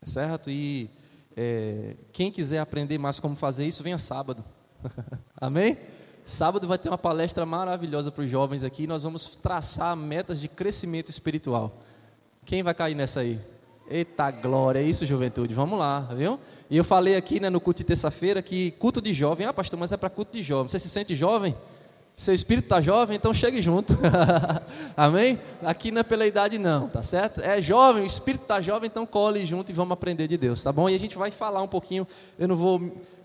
[0.00, 0.50] É certo?
[0.50, 0.90] E
[1.36, 4.44] é, quem quiser aprender mais como fazer isso, venha sábado.
[5.36, 5.78] Amém?
[6.24, 8.86] Sábado vai ter uma palestra maravilhosa para os jovens aqui.
[8.86, 11.78] Nós vamos traçar metas de crescimento espiritual.
[12.44, 13.40] Quem vai cair nessa aí?
[13.88, 15.52] Eita glória, é isso, juventude.
[15.52, 16.38] Vamos lá, viu?
[16.70, 19.78] E eu falei aqui né, no culto de terça-feira que culto de jovem, ah, pastor,
[19.78, 20.68] mas é para culto de jovem.
[20.68, 21.56] Você se sente jovem?
[22.16, 23.98] Seu espírito está jovem, então chegue junto.
[24.94, 25.40] Amém?
[25.62, 27.40] Aqui não é pela idade, não, tá certo?
[27.40, 30.70] É jovem, o espírito está jovem, então cole junto e vamos aprender de Deus, tá
[30.70, 30.88] bom?
[30.88, 32.06] E a gente vai falar um pouquinho,
[32.38, 32.78] eu não vou,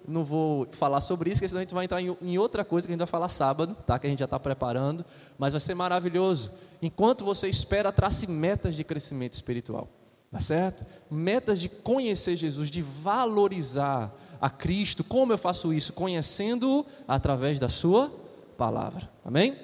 [0.08, 2.92] não vou falar sobre isso, porque senão a gente vai entrar em, outra coisa que
[2.92, 3.98] a gente vai falar sábado, tá?
[3.98, 5.06] Que a gente já está preparando,
[5.38, 6.52] mas vai ser maravilhoso.
[6.82, 9.90] Enquanto você espera, trace metas de crescimento espiritual.
[10.32, 10.86] Tá certo?
[11.10, 15.04] Metas de conhecer Jesus, de valorizar a Cristo.
[15.04, 15.94] Como eu faço isso?
[15.94, 18.12] Conhecendo através da Sua
[18.58, 19.10] palavra.
[19.24, 19.58] Amém?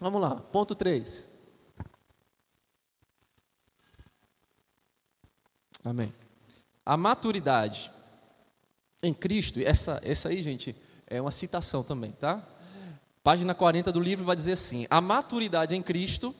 [0.00, 1.28] Vamos lá, ponto 3.
[5.84, 6.12] Amém.
[6.84, 7.90] A maturidade
[9.02, 12.46] em Cristo, essa, essa aí, gente, é uma citação também, tá?
[13.22, 16.34] Página 40 do livro vai dizer assim: A maturidade em Cristo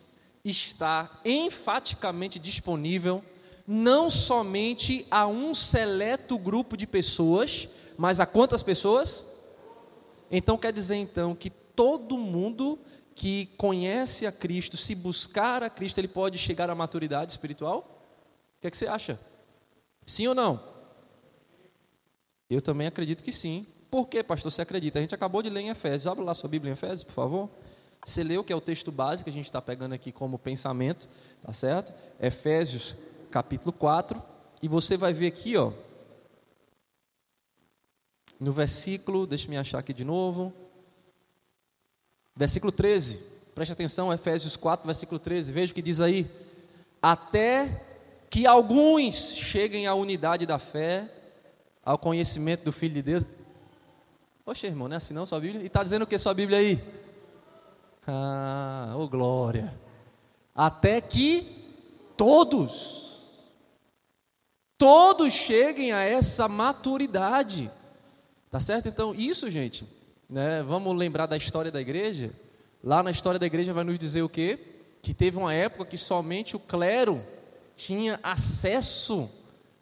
[0.45, 3.23] está enfaticamente disponível
[3.67, 9.25] não somente a um seleto grupo de pessoas, mas a quantas pessoas?
[10.31, 12.79] Então quer dizer então que todo mundo
[13.15, 18.07] que conhece a Cristo, se buscar a Cristo, ele pode chegar à maturidade espiritual?
[18.57, 19.21] O que, é que você acha?
[20.07, 20.70] Sim ou não?
[22.51, 23.67] Eu também acredito que sim.
[23.91, 24.99] Por que, pastor, você acredita?
[24.99, 26.07] A gente acabou de ler em Efésios.
[26.07, 27.49] Abra lá sua Bíblia em Efésios, por favor.
[28.05, 31.09] Você leu que é o texto básico que a gente está pegando aqui como pensamento,
[31.43, 31.93] tá certo?
[32.21, 32.97] Efésios
[33.31, 34.21] capítulo 4,
[34.63, 35.73] e você vai ver aqui, ó,
[38.41, 40.53] no versículo, deixa me achar aqui de novo,
[42.35, 43.23] versículo 13,
[43.55, 46.29] preste atenção, Efésios 4, versículo 13, veja o que diz aí,
[47.01, 47.87] até
[48.29, 51.09] que alguns cheguem à unidade da fé,
[51.91, 53.27] ao conhecimento do Filho de Deus.
[54.45, 55.61] Poxa, irmão, não é assim não sua Bíblia?
[55.63, 56.81] E está dizendo o que sua Bíblia aí?
[58.07, 59.75] Ah, ô oh glória.
[60.55, 61.65] Até que
[62.17, 63.11] todos
[64.79, 67.69] todos cheguem a essa maturidade.
[68.53, 68.89] Tá certo?
[68.89, 69.85] Então, isso, gente,
[70.29, 72.33] né, vamos lembrar da história da igreja.
[72.83, 74.59] Lá na história da igreja vai nos dizer o quê?
[75.03, 77.21] Que teve uma época que somente o clero
[77.75, 79.29] tinha acesso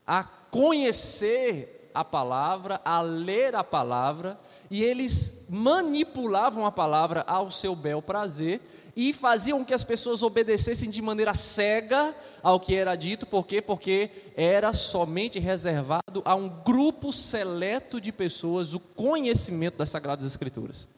[0.07, 4.39] a conhecer a palavra, a ler a palavra,
[4.71, 8.61] e eles manipulavam a palavra ao seu bel prazer
[8.97, 13.63] e faziam que as pessoas obedecessem de maneira cega ao que era dito, por quê?
[13.63, 20.89] Porque era somente reservado a um grupo seleto de pessoas o conhecimento das Sagradas Escrituras.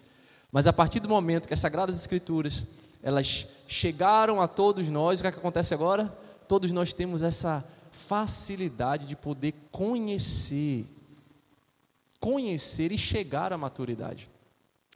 [0.50, 2.64] Mas a partir do momento que as Sagradas Escrituras
[3.02, 6.12] elas chegaram a todos nós, o que, é que acontece agora?
[6.46, 7.64] Todos nós temos essa
[8.08, 10.86] facilidade de poder conhecer,
[12.18, 14.30] conhecer e chegar à maturidade.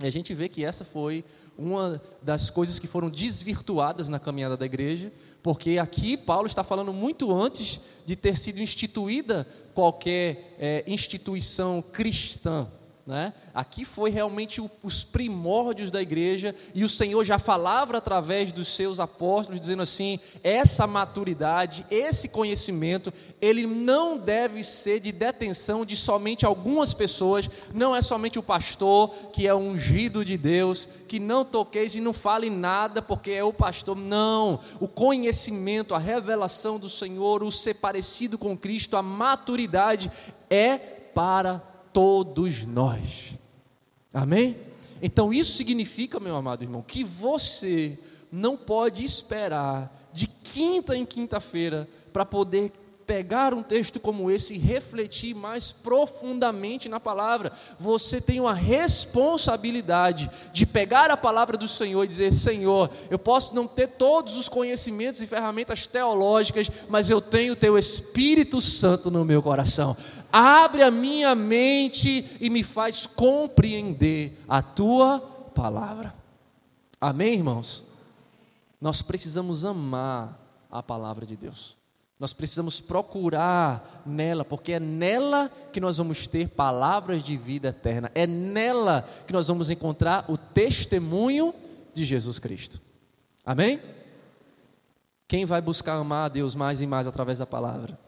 [0.01, 1.25] E a gente vê que essa foi
[1.57, 6.93] uma das coisas que foram desvirtuadas na caminhada da igreja, porque aqui Paulo está falando
[6.93, 12.67] muito antes de ter sido instituída qualquer é, instituição cristã.
[13.07, 13.35] Né?
[13.53, 18.69] Aqui foi realmente o, os primórdios da igreja e o Senhor já falava através dos
[18.69, 25.95] seus apóstolos, dizendo assim: essa maturidade, esse conhecimento, ele não deve ser de detenção de
[25.97, 31.45] somente algumas pessoas, não é somente o pastor que é ungido de Deus, que não
[31.45, 34.59] toqueis e não fale nada porque é o pastor, não.
[34.81, 40.11] O conhecimento, a revelação do Senhor, o ser parecido com Cristo, a maturidade
[40.49, 43.39] é para todos nós.
[44.13, 44.59] Amém?
[45.01, 47.99] Então isso significa, meu amado irmão, que você
[48.31, 52.73] não pode esperar de quinta em quinta-feira para poder
[53.07, 57.53] pegar um texto como esse e refletir mais profundamente na palavra.
[57.79, 63.55] Você tem uma responsabilidade de pegar a palavra do Senhor e dizer: Senhor, eu posso
[63.55, 69.11] não ter todos os conhecimentos e ferramentas teológicas, mas eu tenho o teu Espírito Santo
[69.11, 69.97] no meu coração.
[70.33, 75.21] Abre a minha mente e me faz compreender a tua
[75.55, 76.15] palavra.
[77.01, 77.85] Amém, irmãos?
[78.81, 80.41] Nós precisamos amar
[80.71, 81.77] a palavra de Deus.
[82.19, 88.11] Nós precisamos procurar nela, porque é nela que nós vamos ter palavras de vida eterna,
[88.15, 91.53] é nela que nós vamos encontrar o testemunho
[91.93, 92.81] de Jesus Cristo.
[93.45, 93.81] Amém?
[95.27, 97.99] Quem vai buscar amar a Deus mais e mais através da palavra?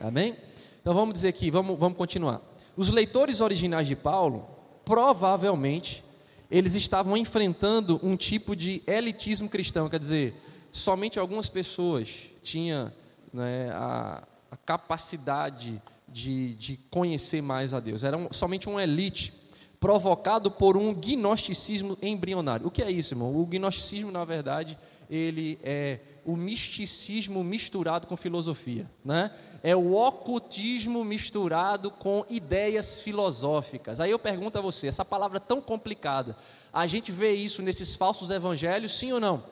[0.00, 0.36] Amém?
[0.80, 2.42] Então vamos dizer aqui, vamos, vamos continuar.
[2.76, 4.46] Os leitores originais de Paulo,
[4.84, 6.04] provavelmente,
[6.50, 10.34] eles estavam enfrentando um tipo de elitismo cristão, quer dizer,
[10.70, 12.92] somente algumas pessoas tinham
[13.34, 18.04] né, a, a, capacidade de, de conhecer mais a Deus.
[18.04, 19.34] Era um, somente uma elite
[19.80, 22.66] provocado por um gnosticismo embrionário.
[22.66, 23.34] O que é isso, irmão?
[23.36, 24.78] O gnosticismo, na verdade,
[25.10, 29.30] ele é o misticismo misturado com filosofia, né?
[29.62, 34.00] É o ocultismo misturado com ideias filosóficas.
[34.00, 36.34] Aí eu pergunto a você, essa palavra tão complicada,
[36.72, 39.44] a gente vê isso nesses falsos evangelhos, sim ou não?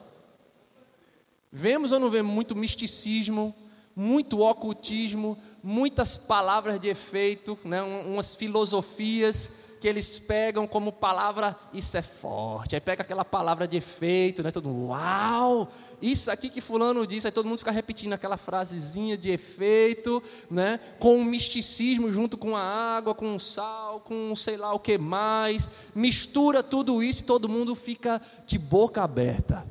[1.51, 3.53] Vemos ou não vemos muito misticismo,
[3.95, 9.51] muito ocultismo, muitas palavras de efeito, né, umas filosofias
[9.83, 12.73] que eles pegam como palavra, isso é forte.
[12.73, 14.49] Aí pega aquela palavra de efeito, né?
[14.49, 15.69] Todo mundo, uau!
[16.01, 20.79] Isso aqui que fulano disse, aí todo mundo fica repetindo aquela frasezinha de efeito, né?
[20.99, 24.97] Com um misticismo junto com a água, com o sal, com sei lá o que
[24.97, 25.69] mais.
[25.93, 29.67] Mistura tudo isso e todo mundo fica de boca aberta.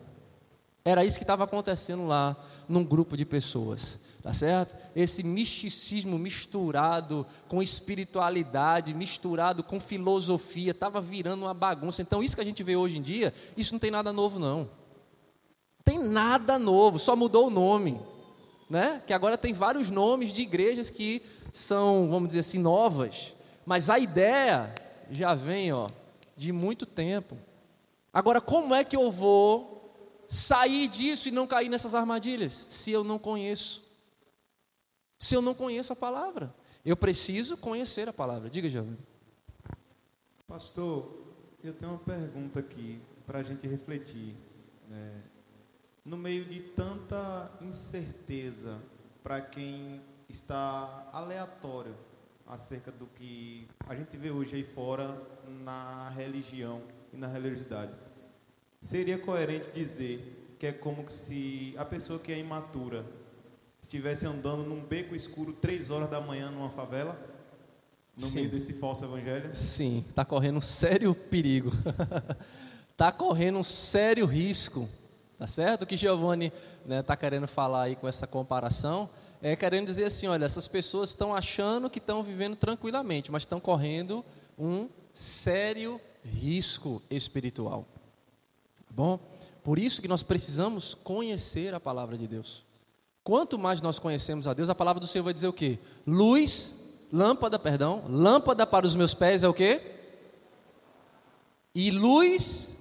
[0.85, 2.37] Era isso que estava acontecendo lá
[2.68, 3.99] num grupo de pessoas.
[4.23, 4.77] Tá certo?
[4.95, 12.03] Esse misticismo misturado com espiritualidade, misturado com filosofia, estava virando uma bagunça.
[12.03, 14.70] Então, isso que a gente vê hoje em dia, isso não tem nada novo, não.
[15.85, 18.01] Tem nada novo, só mudou o nome.
[18.70, 19.03] Né?
[19.05, 21.20] Que agora tem vários nomes de igrejas que
[21.53, 23.35] são, vamos dizer assim, novas.
[23.66, 24.73] Mas a ideia
[25.11, 25.89] já vem ó,
[26.37, 27.37] de muito tempo.
[28.12, 29.93] Agora, como é que eu vou
[30.29, 32.68] sair disso e não cair nessas armadilhas?
[32.70, 33.82] Se eu não conheço
[35.23, 36.53] se eu não conheço a palavra.
[36.85, 38.51] Eu preciso conhecer a palavra.
[38.51, 38.99] Diga, Giovanni.
[40.49, 41.16] Pastor,
[41.62, 44.35] eu tenho uma pergunta aqui para a gente refletir.
[44.89, 45.23] Né?
[46.05, 48.83] No meio de tanta incerteza
[49.23, 51.95] para quem está aleatório
[52.45, 55.23] acerca do que a gente vê hoje aí fora
[55.62, 57.93] na religião e na religiosidade,
[58.81, 63.07] seria coerente dizer que é como se a pessoa que é imatura
[63.83, 67.18] estivesse andando num beco escuro três horas da manhã numa favela,
[68.16, 68.35] no Sim.
[68.37, 69.55] meio desse falso evangelho?
[69.55, 71.72] Sim, está correndo um sério perigo.
[72.91, 74.89] Está correndo um sério risco.
[75.39, 75.83] Tá certo?
[75.83, 76.53] O que Giovanni
[76.89, 79.11] está né, querendo falar aí com essa comparação
[79.43, 83.59] é querendo dizer assim: olha, essas pessoas estão achando que estão vivendo tranquilamente, mas estão
[83.59, 84.24] correndo
[84.57, 87.85] um sério risco espiritual.
[88.87, 89.18] Tá bom?
[89.64, 92.62] Por isso que nós precisamos conhecer a palavra de Deus.
[93.25, 95.79] Quanto mais nós conhecemos a Deus, a palavra do Senhor vai dizer o quê?
[96.07, 99.83] Luz lâmpada, perdão, lâmpada para os meus pés é o quê?
[101.75, 102.77] E luz.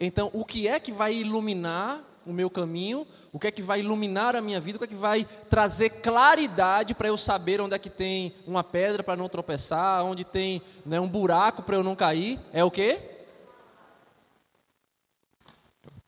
[0.00, 3.06] Então, o que é que vai iluminar o meu caminho?
[3.30, 4.76] O que é que vai iluminar a minha vida?
[4.76, 8.64] O que é que vai trazer claridade para eu saber onde é que tem uma
[8.64, 12.40] pedra para não tropeçar, onde tem né, um buraco para eu não cair?
[12.52, 13.26] É o quê?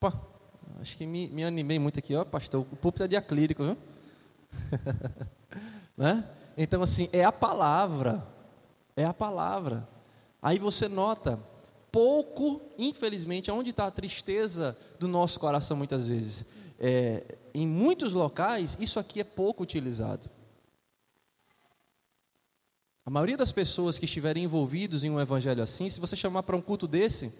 [0.00, 0.18] Opa,
[0.86, 2.64] acho que me, me animei muito aqui, ó, pastor.
[2.70, 3.76] O púlpito é diaclírico, viu?
[5.98, 6.24] né?
[6.56, 8.24] Então, assim, é a palavra.
[8.94, 9.86] É a palavra.
[10.40, 11.40] Aí você nota
[11.90, 16.46] pouco, infelizmente, onde está a tristeza do nosso coração muitas vezes.
[16.78, 20.30] É, em muitos locais, isso aqui é pouco utilizado.
[23.04, 26.56] A maioria das pessoas que estiverem envolvidos em um evangelho assim, se você chamar para
[26.56, 27.32] um culto desse,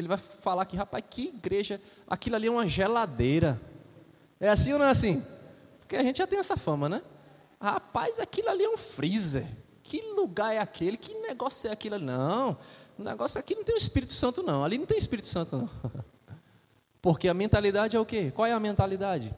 [0.00, 3.60] ele vai falar que, rapaz, que igreja, aquilo ali é uma geladeira.
[4.40, 5.24] É assim ou não é assim?
[5.80, 7.02] Porque a gente já tem essa fama, né?
[7.60, 9.46] Rapaz, aquilo ali é um freezer.
[9.82, 10.96] Que lugar é aquele?
[10.96, 11.98] Que negócio é aquilo?
[11.98, 12.56] Não,
[12.98, 14.64] o negócio aqui não tem o Espírito Santo, não.
[14.64, 15.70] Ali não tem Espírito Santo, não.
[17.00, 18.30] Porque a mentalidade é o quê?
[18.34, 19.34] Qual é a mentalidade?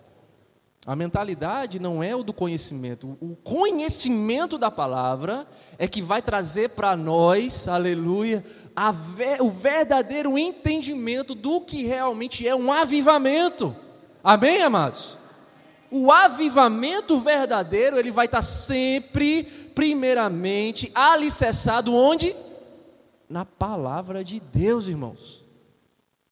[0.87, 3.19] A mentalidade não é o do conhecimento.
[3.21, 5.47] O conhecimento da palavra
[5.79, 8.45] é que vai trazer para nós, aleluia,
[8.91, 13.77] ver, o verdadeiro entendimento do que realmente é um avivamento.
[14.25, 15.19] Amém, amados?
[15.91, 19.43] O avivamento verdadeiro, ele vai estar sempre,
[19.75, 22.35] primeiramente, alicerçado onde?
[23.29, 25.45] Na palavra de Deus, irmãos.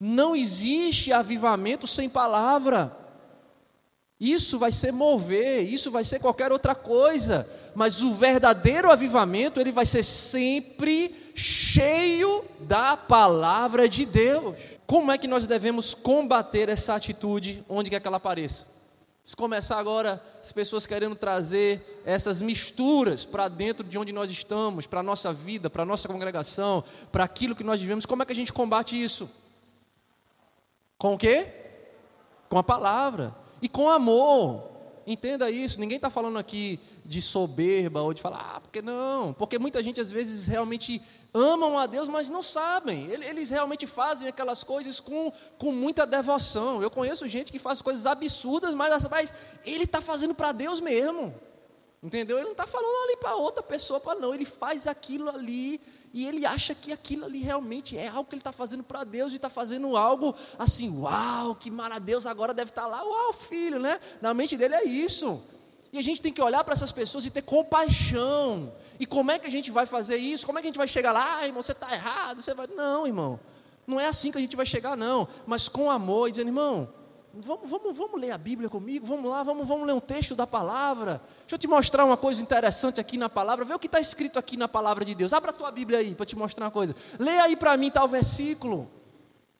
[0.00, 2.96] Não existe avivamento sem palavra.
[4.20, 9.70] Isso vai ser mover, isso vai ser qualquer outra coisa, mas o verdadeiro avivamento, ele
[9.70, 14.56] vai ser sempre cheio da palavra de Deus.
[14.86, 18.66] Como é que nós devemos combater essa atitude onde quer que ela apareça?
[19.24, 24.86] Se começar agora as pessoas querendo trazer essas misturas para dentro de onde nós estamos,
[24.86, 26.82] para a nossa vida, para a nossa congregação,
[27.12, 29.30] para aquilo que nós vivemos, como é que a gente combate isso?
[30.96, 31.46] Com o quê?
[32.48, 34.67] Com a palavra e com amor.
[35.10, 39.32] Entenda isso, ninguém está falando aqui de soberba ou de falar, ah, porque não?
[39.32, 41.00] Porque muita gente às vezes realmente
[41.32, 43.10] amam a Deus, mas não sabem.
[43.10, 46.82] Eles realmente fazem aquelas coisas com, com muita devoção.
[46.82, 49.32] Eu conheço gente que faz coisas absurdas, mas, mas
[49.64, 51.34] ele está fazendo para Deus mesmo.
[52.00, 52.36] Entendeu?
[52.36, 54.32] Ele não está falando ali para outra pessoa, para não.
[54.32, 55.80] Ele faz aquilo ali
[56.14, 59.32] e ele acha que aquilo ali realmente é algo que ele está fazendo para Deus
[59.32, 63.32] e está fazendo algo assim, uau, que mara Deus agora deve estar tá lá, uau,
[63.32, 63.98] filho, né?
[64.20, 65.42] Na mente dele é isso.
[65.92, 68.72] E a gente tem que olhar para essas pessoas e ter compaixão.
[69.00, 70.46] E como é que a gente vai fazer isso?
[70.46, 71.38] Como é que a gente vai chegar lá?
[71.38, 72.42] Ah, irmão, você está errado.
[72.42, 72.66] Você vai.
[72.68, 73.40] Não, irmão.
[73.86, 75.26] Não é assim que a gente vai chegar, não.
[75.46, 76.92] Mas com amor e dizendo, irmão,
[77.40, 80.46] Vamos, vamos, vamos ler a Bíblia comigo, vamos lá, vamos, vamos ler um texto da
[80.46, 81.20] palavra.
[81.40, 83.64] Deixa eu te mostrar uma coisa interessante aqui na palavra.
[83.64, 85.32] Vê o que está escrito aqui na palavra de Deus.
[85.32, 86.96] Abra a tua Bíblia aí para te mostrar uma coisa.
[87.18, 88.90] Leia aí para mim tal versículo.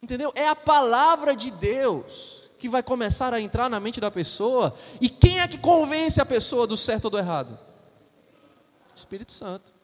[0.03, 0.33] Entendeu?
[0.35, 4.75] É a palavra de Deus que vai começar a entrar na mente da pessoa.
[5.01, 7.57] E quem é que convence a pessoa do certo ou do errado?
[8.95, 9.78] Espírito Santo.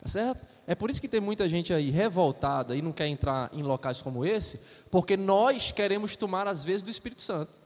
[0.00, 0.44] Tá certo?
[0.66, 4.02] É por isso que tem muita gente aí revoltada e não quer entrar em locais
[4.02, 7.58] como esse, porque nós queremos tomar às vezes do Espírito Santo.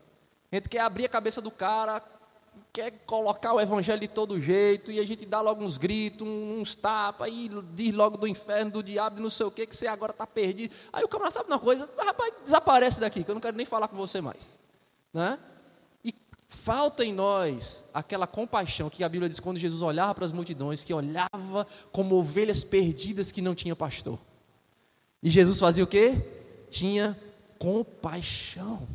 [0.51, 2.03] A gente quer abrir a cabeça do cara,
[2.73, 6.75] quer colocar o evangelho de todo jeito, e a gente dá logo uns gritos, uns
[6.75, 10.13] tapas, e diz logo do inferno, do diabo, não sei o que, que você agora
[10.13, 10.75] está perdido.
[10.93, 13.89] Aí o camarada sabe uma coisa, rapaz, desaparece daqui, que eu não quero nem falar
[13.89, 14.59] com você mais.
[15.13, 15.39] Né?
[16.63, 20.85] Falta em nós aquela compaixão que a Bíblia diz quando Jesus olhava para as multidões,
[20.85, 24.19] que olhava como ovelhas perdidas que não tinha pastor.
[25.23, 26.15] E Jesus fazia o quê?
[26.69, 27.19] Tinha
[27.59, 28.87] compaixão.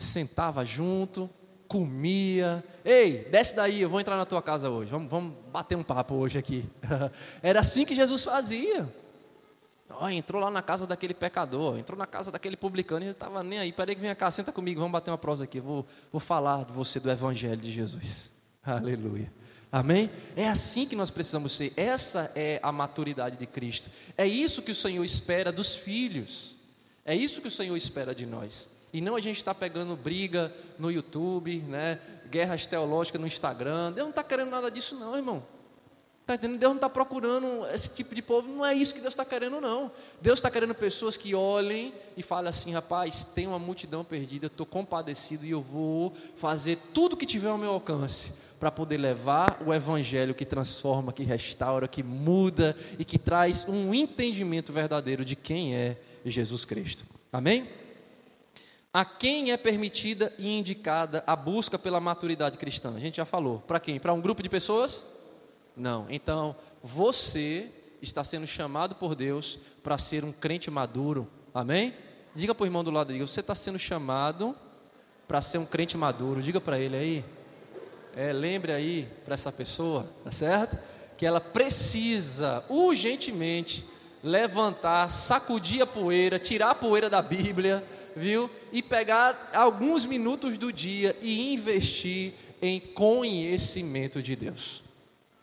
[0.00, 1.28] Sentava junto,
[1.66, 2.64] comia.
[2.84, 4.92] Ei, desce daí, eu vou entrar na tua casa hoje.
[4.92, 6.64] Vamos, vamos bater um papo hoje aqui.
[7.42, 8.88] Era assim que Jesus fazia.
[10.00, 13.58] Oh, entrou lá na casa daquele pecador, entrou na casa daquele publicano e estava nem
[13.58, 13.72] aí.
[13.72, 15.60] Peraí que vem cá, senta comigo, vamos bater uma prosa aqui.
[15.60, 18.32] Vou, vou falar de você do Evangelho de Jesus.
[18.62, 19.32] Aleluia.
[19.70, 20.10] Amém?
[20.36, 21.72] É assim que nós precisamos ser.
[21.76, 23.90] Essa é a maturidade de Cristo.
[24.16, 26.56] É isso que o Senhor espera dos filhos.
[27.04, 28.68] É isso que o Senhor espera de nós.
[28.92, 32.00] E não a gente está pegando briga no YouTube, né?
[32.30, 33.92] guerras teológicas no Instagram.
[33.92, 35.42] Deus não está querendo nada disso, não, irmão.
[36.28, 36.60] Está entendendo?
[36.60, 39.62] Deus não está procurando esse tipo de povo, não é isso que Deus está querendo,
[39.62, 39.90] não.
[40.20, 44.66] Deus está querendo pessoas que olhem e falem assim: rapaz, tem uma multidão perdida, estou
[44.66, 49.72] compadecido e eu vou fazer tudo que tiver ao meu alcance para poder levar o
[49.72, 55.74] Evangelho que transforma, que restaura, que muda e que traz um entendimento verdadeiro de quem
[55.74, 57.06] é Jesus Cristo.
[57.32, 57.66] Amém?
[58.92, 62.92] A quem é permitida e indicada a busca pela maturidade cristã?
[62.94, 63.60] A gente já falou.
[63.60, 63.98] Para quem?
[63.98, 65.17] Para um grupo de pessoas?
[65.78, 66.06] Não.
[66.10, 67.70] Então, você
[68.02, 71.28] está sendo chamado por Deus para ser um crente maduro.
[71.54, 71.94] Amém?
[72.34, 74.54] Diga para o irmão do lado dele, você está sendo chamado
[75.26, 76.42] para ser um crente maduro.
[76.42, 77.24] Diga para ele aí.
[78.16, 80.78] É, lembre aí para essa pessoa, tá certo?
[81.16, 83.84] Que ela precisa urgentemente
[84.22, 87.84] levantar, sacudir a poeira, tirar a poeira da Bíblia,
[88.16, 88.50] viu?
[88.72, 94.87] E pegar alguns minutos do dia e investir em conhecimento de Deus.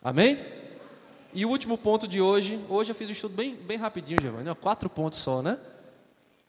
[0.06, 0.38] Amém?
[1.34, 4.54] E o último ponto de hoje, hoje eu fiz um estudo bem, bem rapidinho, Giovanni,
[4.54, 5.58] quatro pontos só, né?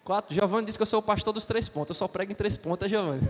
[0.03, 0.32] Quatro.
[0.32, 2.55] Giovanni disse que eu sou o pastor dos três pontos, eu só prego em três
[2.55, 3.24] pontos, Giovanni.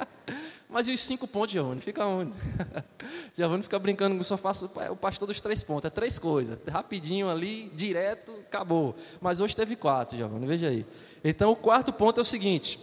[0.70, 1.82] Mas e os cinco pontos, Giovanni?
[1.82, 2.32] Fica onde?
[3.36, 5.84] Giovanni fica brincando que eu só faço o pastor dos três pontos.
[5.84, 6.58] É três coisas.
[6.66, 8.96] Rapidinho ali, direto, acabou.
[9.20, 10.46] Mas hoje teve quatro, Giovanni.
[10.46, 10.86] Veja aí.
[11.22, 12.80] Então, o quarto ponto é o seguinte.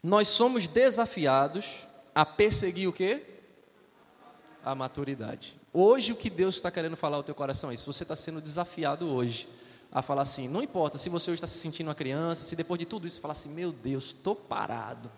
[0.00, 3.24] Nós somos desafiados a perseguir o quê?
[4.64, 5.63] A maturidade.
[5.74, 7.92] Hoje, o que Deus está querendo falar ao teu coração é isso.
[7.92, 9.46] Você está sendo desafiado hoje
[9.92, 12.78] a falar assim, não importa se você hoje está se sentindo uma criança, se depois
[12.78, 15.10] de tudo isso falar assim, meu Deus, estou parado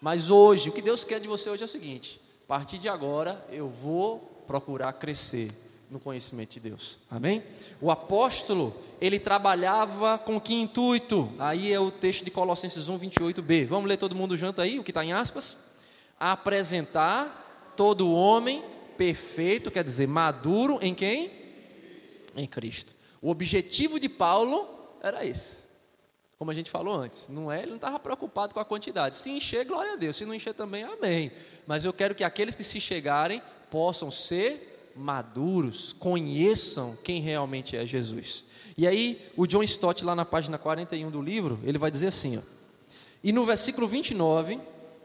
[0.00, 2.88] mas hoje, o que Deus quer de você hoje é o seguinte: a partir de
[2.88, 5.50] agora, eu vou procurar crescer
[5.90, 6.98] no conhecimento de Deus.
[7.10, 7.42] Amém?
[7.80, 11.30] O apóstolo, ele trabalhava com que intuito?
[11.38, 13.66] Aí é o texto de Colossenses 1, 28b.
[13.66, 15.72] Vamos ler todo mundo junto aí, o que está em aspas?
[16.18, 18.64] Apresentar todo homem
[19.00, 21.30] perfeito, quer dizer, maduro em quem?
[22.36, 22.94] Em Cristo.
[23.22, 24.68] O objetivo de Paulo
[25.02, 25.70] era esse
[26.40, 29.14] como a gente falou antes, não é, ele não estava preocupado com a quantidade.
[29.14, 30.16] Se encher, glória a Deus.
[30.16, 31.30] Se não encher também, amém.
[31.66, 37.84] Mas eu quero que aqueles que se chegarem possam ser maduros, conheçam quem realmente é
[37.84, 38.46] Jesus.
[38.74, 42.38] E aí, o John Stott, lá na página 41 do livro, ele vai dizer assim:
[42.38, 42.40] ó,
[43.22, 44.58] e no versículo 29,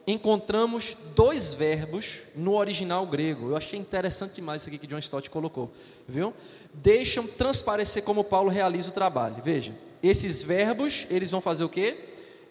[0.08, 3.50] encontramos dois verbos no original grego.
[3.50, 5.72] Eu achei interessante demais isso aqui que John Stott colocou,
[6.08, 6.34] viu?
[6.74, 9.42] Deixam transparecer como Paulo realiza o trabalho.
[9.44, 12.10] Veja, esses verbos, eles vão fazer o quê?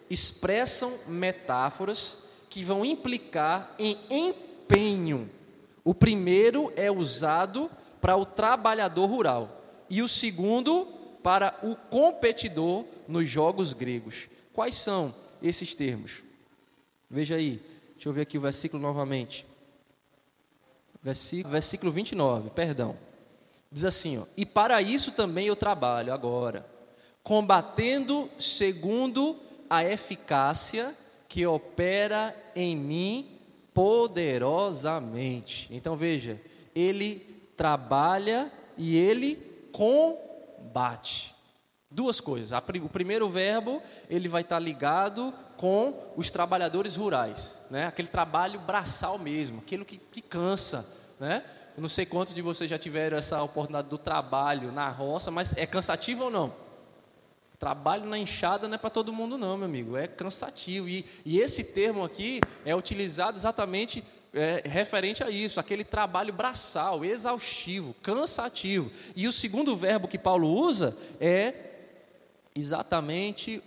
[0.09, 2.17] Expressam metáforas
[2.49, 5.29] que vão implicar em empenho.
[5.83, 7.69] O primeiro é usado
[8.01, 10.87] para o trabalhador rural e o segundo
[11.23, 14.27] para o competidor nos jogos gregos.
[14.53, 16.24] Quais são esses termos?
[17.09, 17.61] Veja aí,
[17.93, 19.45] deixa eu ver aqui o versículo novamente.
[21.01, 22.97] Versículo, versículo 29, perdão.
[23.71, 26.75] Diz assim: ó, E para isso também eu trabalho agora
[27.25, 29.35] combatendo segundo
[29.67, 30.95] a eficácia
[31.27, 33.39] que opera em mim
[33.73, 35.67] poderosamente.
[35.71, 36.39] Então veja,
[36.73, 37.15] ele
[37.57, 39.35] trabalha e ele
[39.71, 41.34] combate.
[41.95, 42.51] Duas coisas.
[42.83, 47.87] O primeiro verbo, ele vai estar ligado com os trabalhadores rurais, né?
[47.87, 50.85] aquele trabalho braçal mesmo, aquilo que, que cansa.
[51.17, 51.41] Né?
[51.77, 55.55] Eu não sei quantos de vocês já tiveram essa oportunidade do trabalho na roça, mas
[55.55, 56.53] é cansativo ou não?
[57.57, 59.95] Trabalho na enxada não é para todo mundo, não, meu amigo.
[59.95, 60.89] É cansativo.
[60.89, 67.05] E, e esse termo aqui é utilizado exatamente é, referente a isso, aquele trabalho braçal,
[67.05, 68.91] exaustivo, cansativo.
[69.15, 71.71] E o segundo verbo que Paulo usa é
[72.55, 73.61] exatamente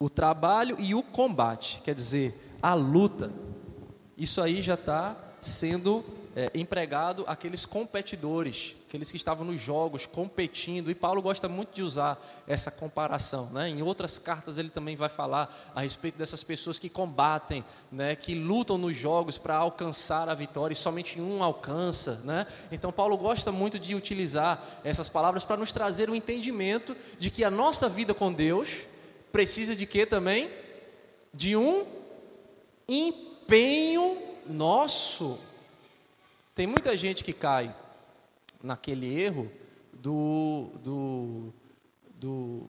[0.00, 3.32] o trabalho e o combate, quer dizer, a luta.
[4.16, 6.04] Isso aí já está sendo
[6.34, 10.90] é, empregado aqueles competidores, aqueles que estavam nos jogos competindo.
[10.90, 13.50] E Paulo gosta muito de usar essa comparação.
[13.50, 13.68] Né?
[13.68, 18.16] Em outras cartas ele também vai falar a respeito dessas pessoas que combatem, né?
[18.16, 22.22] que lutam nos jogos para alcançar a vitória e somente um alcança.
[22.24, 22.46] Né?
[22.70, 27.30] Então Paulo gosta muito de utilizar essas palavras para nos trazer o um entendimento de
[27.30, 28.86] que a nossa vida com Deus
[29.30, 30.50] precisa de quê também?
[31.32, 31.84] De um
[32.88, 35.38] empenho nosso
[36.54, 37.74] tem muita gente que cai
[38.62, 39.50] naquele erro
[39.92, 41.54] do, do,
[42.14, 42.68] do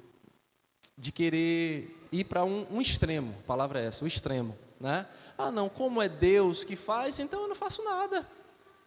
[0.98, 5.08] de querer ir para um, um, extremo, a palavra é essa, o extremo, né?
[5.38, 8.26] Ah, não, como é Deus que faz, então eu não faço nada.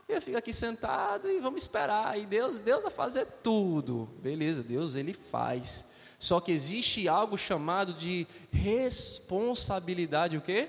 [0.09, 2.17] Eu fico aqui sentado e vamos esperar.
[2.17, 4.09] E Deus, Deus vai fazer tudo.
[4.23, 5.89] Beleza, Deus ele faz.
[6.17, 10.69] Só que existe algo chamado de responsabilidade o quê?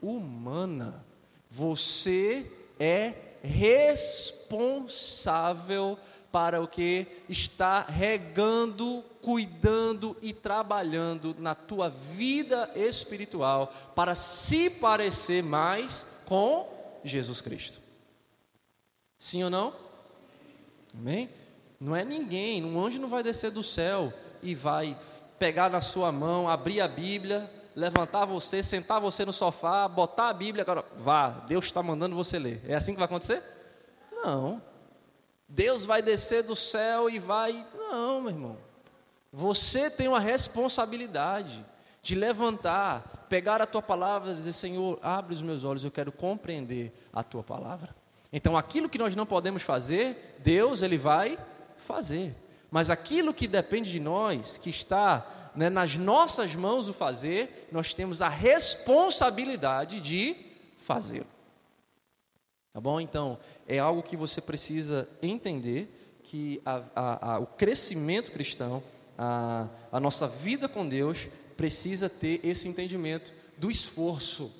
[0.00, 1.04] Humana.
[1.50, 2.50] Você
[2.80, 5.96] é responsável
[6.32, 15.42] para o que está regando, cuidando e trabalhando na tua vida espiritual para se parecer
[15.42, 16.68] mais com
[17.04, 17.78] Jesus Cristo.
[19.16, 19.72] Sim ou não?
[20.92, 21.30] Amém?
[21.78, 24.98] Não é ninguém, um anjo não vai descer do céu e vai
[25.38, 30.34] pegar na sua mão, abrir a Bíblia, levantar você, sentar você no sofá, botar a
[30.34, 32.62] Bíblia, agora vá, Deus está mandando você ler.
[32.68, 33.42] É assim que vai acontecer?
[34.12, 34.62] Não.
[35.48, 37.66] Deus vai descer do céu e vai.
[37.74, 38.56] Não, meu irmão.
[39.32, 41.64] Você tem uma responsabilidade
[42.02, 46.12] de levantar, pegar a tua palavra e dizer: Senhor, abre os meus olhos, eu quero
[46.12, 47.94] compreender a tua palavra.
[48.32, 51.38] Então, aquilo que nós não podemos fazer, Deus ele vai
[51.78, 52.34] fazer.
[52.70, 55.24] Mas aquilo que depende de nós, que está
[55.54, 60.36] né, nas nossas mãos o fazer, nós temos a responsabilidade de
[60.78, 61.26] fazê-lo.
[62.72, 63.00] Tá bom?
[63.00, 63.38] Então,
[63.68, 68.82] é algo que você precisa entender que a, a, a, o crescimento cristão,
[69.16, 74.52] a, a nossa vida com Deus, precisa ter esse entendimento do esforço,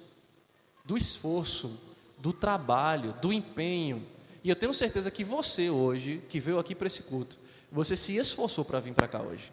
[0.84, 1.76] do esforço,
[2.18, 4.06] do trabalho, do empenho.
[4.44, 7.36] E eu tenho certeza que você hoje, que veio aqui para esse culto,
[7.72, 9.52] você se esforçou para vir para cá hoje.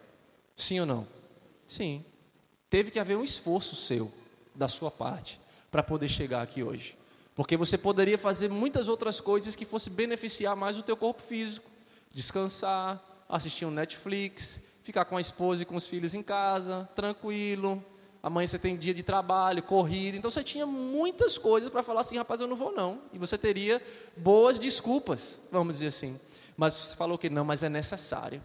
[0.56, 1.21] Sim ou não?
[1.72, 2.04] Sim.
[2.68, 4.12] Teve que haver um esforço seu,
[4.54, 6.98] da sua parte, para poder chegar aqui hoje.
[7.34, 11.70] Porque você poderia fazer muitas outras coisas que fosse beneficiar mais o teu corpo físico.
[12.10, 17.82] Descansar, assistir um Netflix, ficar com a esposa e com os filhos em casa, tranquilo.
[18.22, 20.18] Amanhã você tem dia de trabalho, corrida.
[20.18, 23.00] Então você tinha muitas coisas para falar assim, rapaz, eu não vou não.
[23.14, 23.80] E você teria
[24.14, 26.20] boas desculpas, vamos dizer assim.
[26.54, 28.44] Mas você falou que não, mas é necessário.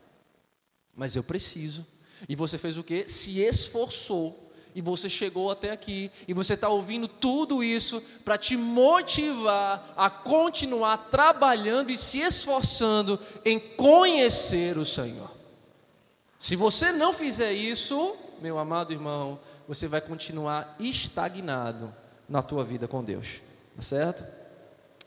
[0.95, 1.85] Mas eu preciso.
[2.27, 3.05] E você fez o quê?
[3.07, 4.45] Se esforçou.
[4.75, 6.11] E você chegou até aqui.
[6.27, 13.19] E você está ouvindo tudo isso para te motivar a continuar trabalhando e se esforçando
[13.43, 15.31] em conhecer o Senhor.
[16.39, 21.93] Se você não fizer isso, meu amado irmão, você vai continuar estagnado
[22.29, 23.41] na tua vida com Deus.
[23.75, 24.23] Tá certo?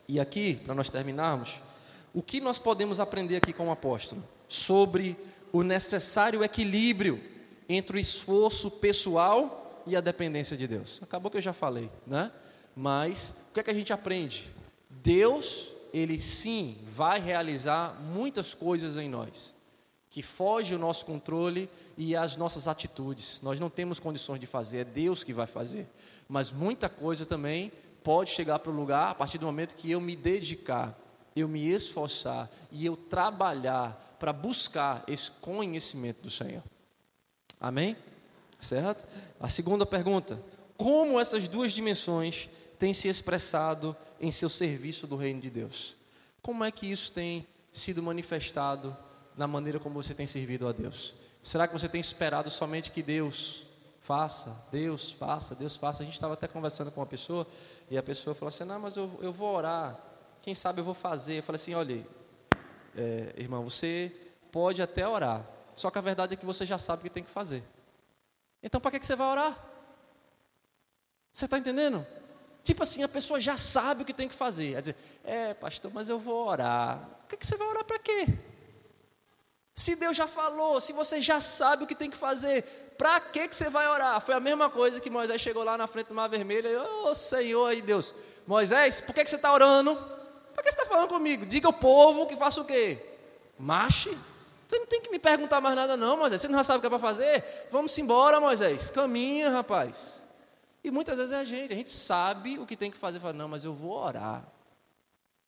[0.07, 1.61] E aqui, para nós terminarmos,
[2.13, 4.21] o que nós podemos aprender aqui com o apóstolo?
[4.49, 5.15] Sobre
[5.51, 7.19] o necessário equilíbrio
[7.67, 10.99] entre o esforço pessoal e a dependência de Deus.
[11.01, 12.31] Acabou que eu já falei, né?
[12.75, 14.49] Mas o que é que a gente aprende?
[14.89, 19.55] Deus, ele sim vai realizar muitas coisas em nós
[20.11, 23.39] que foge o nosso controle e as nossas atitudes.
[23.41, 25.87] Nós não temos condições de fazer, é Deus que vai fazer.
[26.27, 27.71] Mas muita coisa também
[28.03, 30.99] pode chegar para o lugar a partir do momento que eu me dedicar,
[31.35, 36.63] eu me esforçar e eu trabalhar para buscar esse conhecimento do Senhor.
[37.59, 37.95] Amém?
[38.59, 39.05] Certo?
[39.39, 40.39] A segunda pergunta:
[40.77, 45.95] como essas duas dimensões têm se expressado em seu serviço do reino de Deus?
[46.41, 48.95] Como é que isso tem sido manifestado
[49.37, 51.13] na maneira como você tem servido a Deus?
[51.43, 53.63] Será que você tem esperado somente que Deus
[54.01, 56.03] faça, Deus faça, Deus faça?
[56.03, 57.47] A gente estava até conversando com uma pessoa
[57.89, 59.99] e a pessoa falou assim: Não, mas eu, eu vou orar,
[60.41, 61.39] quem sabe eu vou fazer.
[61.39, 62.05] Eu falei assim: Olha,
[62.95, 64.11] é, irmão, você
[64.51, 67.23] pode até orar, só que a verdade é que você já sabe o que tem
[67.23, 67.63] que fazer.
[68.61, 69.57] Então, para que, que você vai orar?
[71.33, 72.05] Você está entendendo?
[72.63, 74.75] Tipo assim, a pessoa já sabe o que tem que fazer.
[74.75, 76.99] É dizer, é, pastor, mas eu vou orar.
[77.23, 78.27] O que, que você vai orar para quê?
[79.73, 82.63] Se Deus já falou, se você já sabe o que tem que fazer,
[82.97, 84.21] para que, que você vai orar?
[84.21, 87.05] Foi a mesma coisa que Moisés chegou lá na frente do mar vermelho e, ô
[87.05, 88.13] oh, Senhor aí, Deus,
[88.45, 89.97] Moisés, por que, que você está orando?
[90.61, 91.43] Por que você está falando comigo?
[91.43, 93.03] Diga ao povo que faça o quê?
[93.57, 94.15] Marche.
[94.67, 96.39] Você não tem que me perguntar mais nada, não, Moisés.
[96.39, 97.43] Você não já sabe o que é para fazer?
[97.71, 98.91] Vamos embora, Moisés.
[98.91, 100.23] Caminha, rapaz.
[100.83, 103.33] E muitas vezes é a gente, a gente sabe o que tem que fazer, fala,
[103.33, 104.45] não, mas eu vou orar.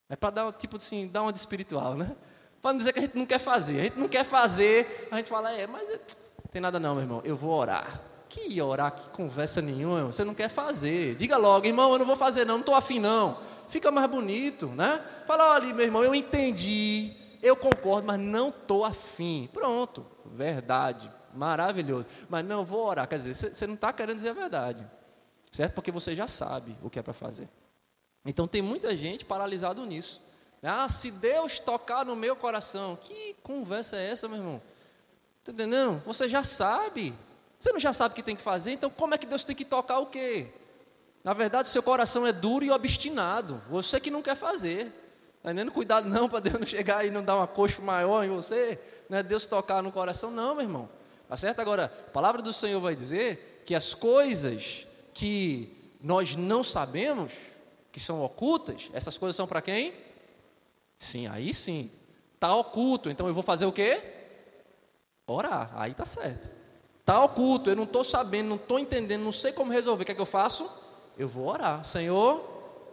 [0.09, 2.15] É para dar tipo assim, dar uma de espiritual, né?
[2.59, 3.81] Para não dizer que a gente não quer fazer.
[3.81, 7.03] A gente não quer fazer, a gente fala, é, mas não tem nada não, meu
[7.03, 8.01] irmão, eu vou orar.
[8.33, 11.13] Que orar, que conversa nenhuma, você não quer fazer.
[11.13, 13.37] Diga logo, irmão, eu não vou fazer não, não estou afim não.
[13.69, 14.99] Fica mais bonito, né?
[15.27, 17.13] Fala, olha, meu irmão, eu entendi,
[17.43, 19.47] eu concordo, mas não estou afim.
[19.53, 22.07] Pronto, verdade, maravilhoso.
[22.27, 23.07] Mas não, vou orar.
[23.07, 24.83] Quer dizer, você não está querendo dizer a verdade,
[25.51, 25.75] certo?
[25.75, 27.47] Porque você já sabe o que é para fazer.
[28.25, 30.23] Então tem muita gente paralisado nisso.
[30.63, 34.61] Ah, se Deus tocar no meu coração, que conversa é essa, meu irmão?
[35.41, 36.01] Está entendendo?
[36.03, 37.13] Você já sabe.
[37.63, 39.55] Você não já sabe o que tem que fazer, então como é que Deus tem
[39.55, 40.47] que tocar o quê?
[41.23, 43.61] Na verdade, seu coração é duro e obstinado.
[43.69, 44.87] Você que não quer fazer.
[45.37, 45.71] Está entendendo?
[45.71, 48.77] Cuidado não para Deus não chegar e não dar uma coxa maior em você.
[49.09, 50.89] Não é Deus tocar no coração, não, meu irmão.
[51.29, 51.61] Tá certo?
[51.61, 57.31] Agora, a palavra do Senhor vai dizer que as coisas que nós não sabemos,
[57.93, 59.93] que são ocultas, essas coisas são para quem?
[60.99, 61.89] Sim, aí sim.
[62.35, 64.03] Está oculto, então eu vou fazer o quê?
[65.25, 65.71] Orar.
[65.75, 66.62] Aí está certo.
[67.03, 70.03] Está oculto, eu não estou sabendo, não estou entendendo, não sei como resolver.
[70.03, 70.69] O que é que eu faço?
[71.17, 71.83] Eu vou orar.
[71.83, 72.41] Senhor,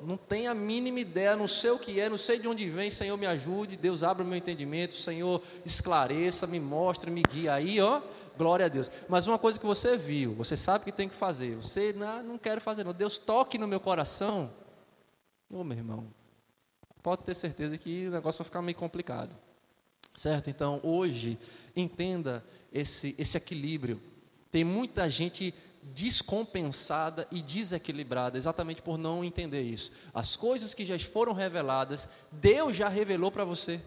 [0.02, 2.90] não tenho a mínima ideia, não sei o que é, não sei de onde vem,
[2.90, 7.80] Senhor me ajude, Deus abra o meu entendimento, Senhor esclareça, me mostre, me guia aí,
[7.80, 8.02] ó,
[8.36, 8.90] glória a Deus.
[9.08, 12.38] Mas uma coisa que você viu, você sabe que tem que fazer, você não, não
[12.38, 14.50] quero fazer não, Deus toque no meu coração,
[15.48, 16.04] ô meu irmão,
[17.00, 19.36] pode ter certeza que o negócio vai ficar meio complicado,
[20.16, 20.50] certo?
[20.50, 21.38] Então hoje,
[21.76, 22.42] entenda
[22.72, 24.00] esse, esse equilíbrio,
[24.50, 29.92] tem muita gente descompensada e desequilibrada, exatamente por não entender isso.
[30.12, 33.80] As coisas que já foram reveladas, Deus já revelou para você.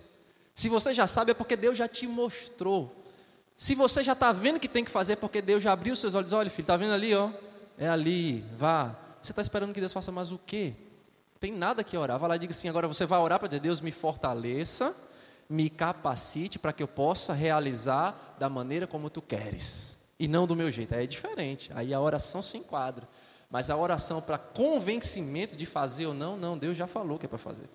[0.53, 3.03] Se você já sabe, é porque Deus já te mostrou.
[3.55, 6.15] Se você já está vendo que tem que fazer, é porque Deus já abriu seus
[6.15, 6.33] olhos.
[6.33, 7.31] Olha, filho, está vendo ali, ó?
[7.77, 8.95] É ali, vá.
[9.21, 10.73] Você está esperando que Deus faça mais o quê?
[11.39, 12.19] Tem nada que orar.
[12.19, 14.95] Vai lá e diga assim: agora você vai orar para dizer, Deus me fortaleça,
[15.49, 20.55] me capacite para que eu possa realizar da maneira como tu queres e não do
[20.55, 20.95] meu jeito.
[20.95, 21.69] Aí é diferente.
[21.75, 23.07] Aí a oração se enquadra.
[23.49, 27.29] Mas a oração para convencimento de fazer ou não, não, Deus já falou que é
[27.29, 27.69] para fazer.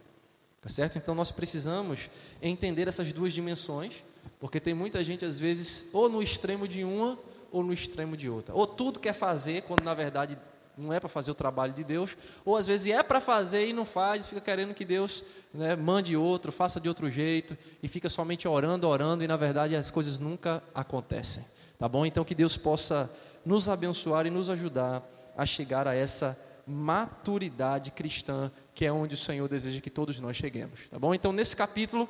[0.61, 0.99] Tá certo?
[0.99, 2.11] Então nós precisamos
[2.43, 4.03] entender essas duas dimensões,
[4.41, 7.19] porque tem muita gente às vezes ou no extremo de uma
[7.53, 8.55] ou no extremo de outra.
[8.55, 10.37] Ou tudo quer fazer quando na verdade
[10.79, 13.73] não é para fazer o trabalho de Deus, ou às vezes é para fazer e
[13.73, 18.09] não faz, fica querendo que Deus né, mande outro, faça de outro jeito, e fica
[18.09, 21.45] somente orando, orando, e na verdade as coisas nunca acontecem.
[21.79, 22.07] Tá bom?
[22.07, 23.11] Então que Deus possa
[23.45, 25.03] nos abençoar e nos ajudar
[25.37, 30.37] a chegar a essa maturidade cristã, que é onde o Senhor deseja que todos nós
[30.37, 30.81] cheguemos.
[30.91, 31.15] Tá bom?
[31.15, 32.09] Então nesse capítulo,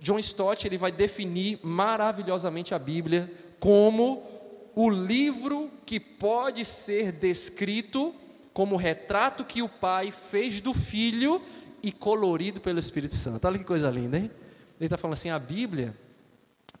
[0.00, 4.37] John Stott ele vai definir maravilhosamente a Bíblia como
[4.80, 8.14] o livro que pode ser descrito
[8.52, 11.42] como o retrato que o Pai fez do Filho
[11.82, 13.44] e colorido pelo Espírito Santo.
[13.44, 14.30] Olha que coisa linda, hein?
[14.78, 15.96] Ele está falando assim: a Bíblia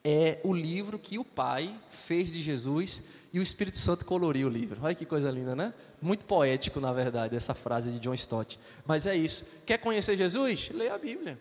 [0.04, 4.50] é o livro que o Pai fez de Jesus e o Espírito Santo coloriu o
[4.50, 4.78] livro.
[4.80, 5.74] Olha que coisa linda, né?
[6.00, 8.60] Muito poético, na verdade, essa frase de John Stott.
[8.86, 9.44] Mas é isso.
[9.66, 10.70] Quer conhecer Jesus?
[10.72, 11.36] Leia a Bíblia.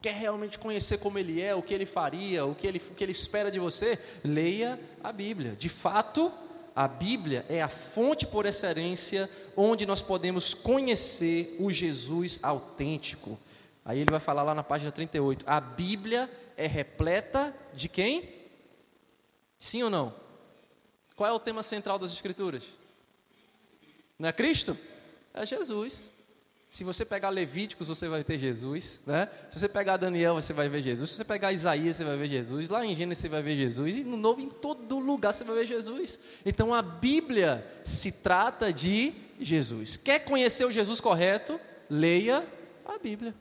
[0.00, 3.04] Quer realmente conhecer como ele é, o que ele faria, o que ele, o que
[3.04, 3.98] ele espera de você?
[4.24, 5.52] Leia a Bíblia.
[5.52, 6.32] De fato,
[6.74, 13.38] a Bíblia é a fonte por excelência onde nós podemos conhecer o Jesus autêntico.
[13.84, 15.44] Aí ele vai falar lá na página 38.
[15.48, 18.28] A Bíblia é repleta de quem?
[19.58, 20.14] Sim ou não?
[21.14, 22.64] Qual é o tema central das Escrituras?
[24.18, 24.76] Não é Cristo?
[25.32, 26.12] É Jesus.
[26.76, 29.30] Se você pegar Levíticos, você vai ter Jesus, né?
[29.50, 31.08] Se você pegar Daniel, você vai ver Jesus.
[31.08, 32.68] Se você pegar Isaías, você vai ver Jesus.
[32.68, 33.96] Lá em Gênesis, você vai ver Jesus.
[33.96, 36.18] E no Novo, em todo lugar, você vai ver Jesus.
[36.44, 39.96] Então, a Bíblia se trata de Jesus.
[39.96, 41.58] Quer conhecer o Jesus correto?
[41.88, 42.46] Leia
[42.84, 43.34] a Bíblia.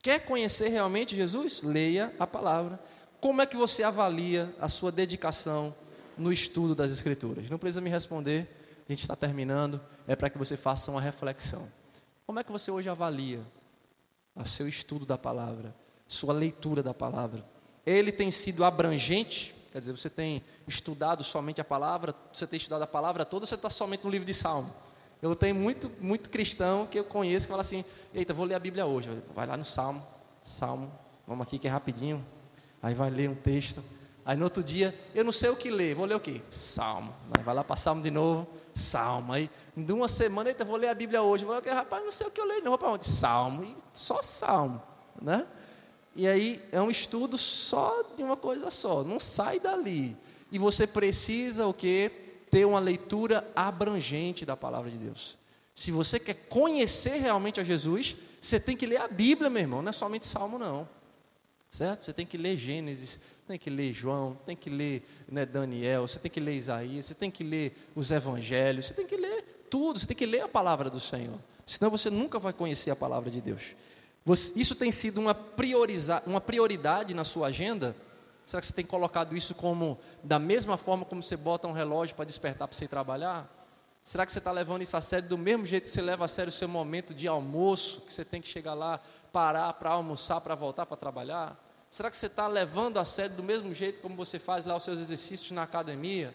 [0.00, 1.62] Quer conhecer realmente Jesus?
[1.64, 2.78] Leia a palavra.
[3.20, 5.74] Como é que você avalia a sua dedicação
[6.16, 7.50] no estudo das Escrituras?
[7.50, 8.48] Não precisa me responder,
[8.88, 11.66] a gente está terminando, é para que você faça uma reflexão.
[12.26, 13.40] Como é que você hoje avalia
[14.34, 15.72] o seu estudo da palavra,
[16.08, 17.44] sua leitura da palavra?
[17.86, 22.82] Ele tem sido abrangente, quer dizer, você tem estudado somente a palavra, você tem estudado
[22.82, 24.74] a palavra toda, você está somente no livro de Salmo?
[25.22, 28.58] Eu tenho muito, muito cristão que eu conheço que fala assim: Eita, vou ler a
[28.58, 29.08] Bíblia hoje.
[29.32, 30.04] Vai lá no Salmo,
[30.42, 30.92] Salmo,
[31.26, 32.26] vamos aqui que é rapidinho.
[32.82, 33.82] Aí vai ler um texto.
[34.24, 36.42] Aí no outro dia, eu não sei o que ler, vou ler o quê?
[36.50, 37.14] Salmo.
[37.44, 38.48] Vai lá para Salmo de novo,
[38.78, 39.32] Salmo.
[39.32, 41.44] Aí, em uma semana, eita, vou ler a Bíblia hoje.
[41.44, 43.04] Vou ler, rapaz, não sei o que eu leio, não vou para onde?
[43.04, 43.64] Salmo.
[43.64, 44.82] E só Salmo,
[45.20, 45.46] né?
[46.14, 50.16] E aí é um estudo só de uma coisa só, não sai dali.
[50.50, 52.10] E você precisa o quê?
[52.50, 55.36] ter uma leitura abrangente da palavra de Deus.
[55.74, 59.82] Se você quer conhecer realmente a Jesus, você tem que ler a Bíblia, meu irmão,
[59.82, 60.88] não é somente Salmo, não.
[61.70, 62.02] Certo?
[62.02, 66.18] Você tem que ler Gênesis, tem que ler João, tem que ler né, Daniel, você
[66.18, 69.98] tem que ler Isaías, você tem que ler os Evangelhos, você tem que ler tudo,
[69.98, 71.38] você tem que ler a palavra do Senhor.
[71.66, 73.74] Senão você nunca vai conhecer a palavra de Deus.
[74.54, 77.94] isso tem sido uma, prioriza, uma prioridade na sua agenda?
[78.46, 82.14] Será que você tem colocado isso como da mesma forma como você bota um relógio
[82.14, 83.55] para despertar para você ir trabalhar?
[84.06, 86.28] Será que você está levando isso a sério do mesmo jeito que você leva a
[86.28, 89.00] sério o seu momento de almoço, que você tem que chegar lá,
[89.32, 91.60] parar para almoçar, para voltar para trabalhar?
[91.90, 94.84] Será que você está levando a sério do mesmo jeito como você faz lá os
[94.84, 96.32] seus exercícios na academia?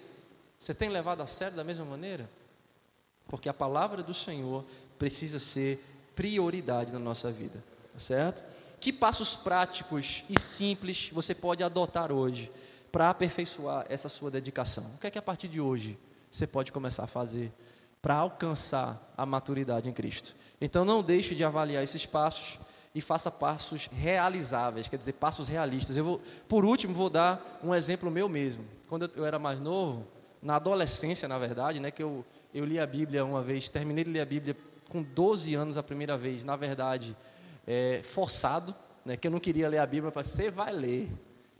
[0.59, 2.29] Você tem levado a sério da mesma maneira?
[3.29, 4.65] Porque a palavra do Senhor
[4.99, 5.81] precisa ser
[6.13, 7.63] prioridade na nossa vida,
[7.93, 8.43] tá certo?
[8.81, 12.51] Que passos práticos e simples você pode adotar hoje
[12.91, 14.83] para aperfeiçoar essa sua dedicação?
[14.95, 15.97] O que é que a partir de hoje
[16.31, 17.51] você pode começar a fazer
[18.01, 20.35] para alcançar a maturidade em Cristo?
[20.61, 22.57] Então não deixe de avaliar esses passos
[22.95, 25.95] e faça passos realizáveis, quer dizer, passos realistas.
[25.95, 28.65] Eu vou, por último, vou dar um exemplo meu mesmo.
[28.87, 30.07] Quando eu, era mais novo,
[30.41, 34.11] na adolescência, na verdade, né, que eu, eu li a Bíblia uma vez, terminei de
[34.11, 34.55] ler a Bíblia
[34.89, 37.15] com 12 anos a primeira vez, na verdade,
[37.65, 38.75] é, forçado,
[39.05, 41.09] né, que eu não queria ler a Bíblia, para você vai ler.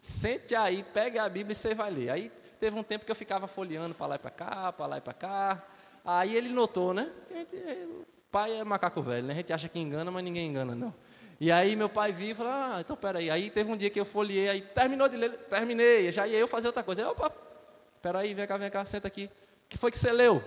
[0.01, 2.09] Sente aí, pegue a Bíblia e você vai ler.
[2.09, 2.31] Aí
[2.61, 5.01] teve um tempo que eu ficava folheando para lá e para cá, para lá e
[5.01, 5.63] para cá.
[6.05, 7.09] Aí ele notou, né?
[7.89, 9.33] O pai é macaco velho, né?
[9.33, 10.93] A gente acha que engana, mas ninguém engana, não.
[11.39, 13.31] E aí meu pai viu e falou, ah, então peraí.
[13.31, 16.47] Aí teve um dia que eu folhei, aí terminou de ler, terminei, já ia eu
[16.47, 17.01] fazer outra coisa.
[17.01, 17.31] Aí, opa,
[17.99, 19.25] peraí, vem cá, vem cá, senta aqui.
[19.25, 19.29] O
[19.67, 20.43] que foi que você leu?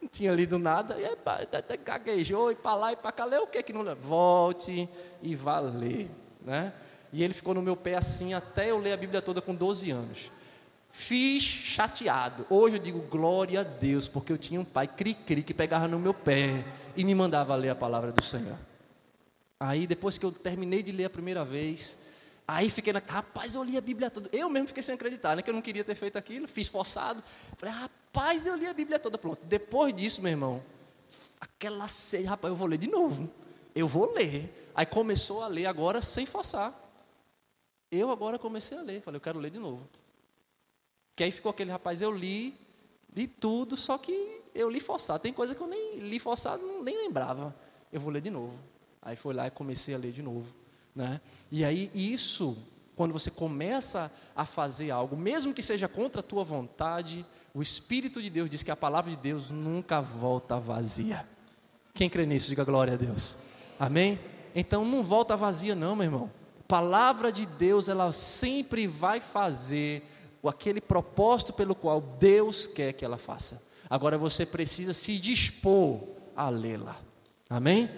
[0.00, 3.46] Não tinha lido nada, e até gaguejou, e para lá e para cá, leu o
[3.46, 3.94] que que não leu?
[3.94, 4.88] Volte
[5.22, 6.10] e vá ler,
[6.40, 6.72] né?
[7.12, 9.92] E ele ficou no meu pé assim até eu ler a Bíblia toda com 12
[9.92, 10.32] anos.
[10.92, 12.46] Fiz chateado.
[12.50, 15.98] Hoje eu digo glória a Deus, porque eu tinha um pai cri-cri que pegava no
[15.98, 16.64] meu pé
[16.94, 18.58] e me mandava ler a palavra do Senhor.
[19.58, 21.98] Aí depois que eu terminei de ler a primeira vez,
[22.46, 24.28] aí fiquei na, rapaz, eu li a Bíblia toda.
[24.34, 27.22] Eu mesmo fiquei sem acreditar, né, que eu não queria ter feito aquilo, fiz forçado.
[27.56, 29.40] Falei, rapaz, eu li a Bíblia toda, pronto.
[29.44, 30.62] Depois disso, meu irmão,
[31.40, 33.30] aquela sede, rapaz, eu vou ler de novo.
[33.74, 34.70] Eu vou ler.
[34.74, 36.78] Aí começou a ler agora sem forçar.
[37.90, 39.88] Eu agora comecei a ler, falei, eu quero ler de novo.
[41.14, 42.54] Que aí ficou aquele rapaz, eu li,
[43.14, 45.22] li tudo, só que eu li forçado.
[45.22, 47.54] Tem coisa que eu nem li forçado, nem lembrava.
[47.92, 48.54] Eu vou ler de novo.
[49.00, 50.46] Aí foi lá e comecei a ler de novo.
[50.94, 51.20] Né?
[51.50, 52.56] E aí isso,
[52.96, 58.22] quando você começa a fazer algo, mesmo que seja contra a tua vontade, o Espírito
[58.22, 61.26] de Deus diz que a palavra de Deus nunca volta vazia.
[61.94, 63.36] Quem crê nisso, diga glória a Deus.
[63.78, 64.18] Amém?
[64.54, 66.30] Então não volta vazia, não, meu irmão
[66.72, 70.02] palavra de Deus, ela sempre vai fazer
[70.48, 73.70] aquele propósito pelo qual Deus quer que ela faça.
[73.88, 76.00] Agora você precisa se dispor
[76.36, 76.96] a lê-la.
[77.48, 77.88] Amém?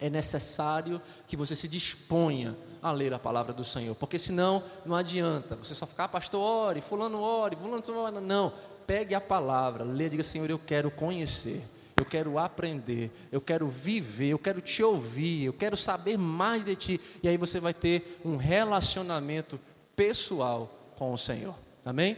[0.00, 4.94] É necessário que você se disponha a ler a palavra do Senhor, porque senão não
[4.94, 8.52] adianta você só ficar, ah, pastor, ore, fulano ore, fulano, não.
[8.86, 11.64] Pegue a palavra, lê, diga, Senhor, eu quero conhecer
[11.98, 16.76] eu quero aprender, eu quero viver, eu quero te ouvir, eu quero saber mais de
[16.76, 17.00] ti.
[17.22, 19.58] E aí você vai ter um relacionamento
[19.96, 21.54] pessoal com o Senhor.
[21.84, 22.16] Amém?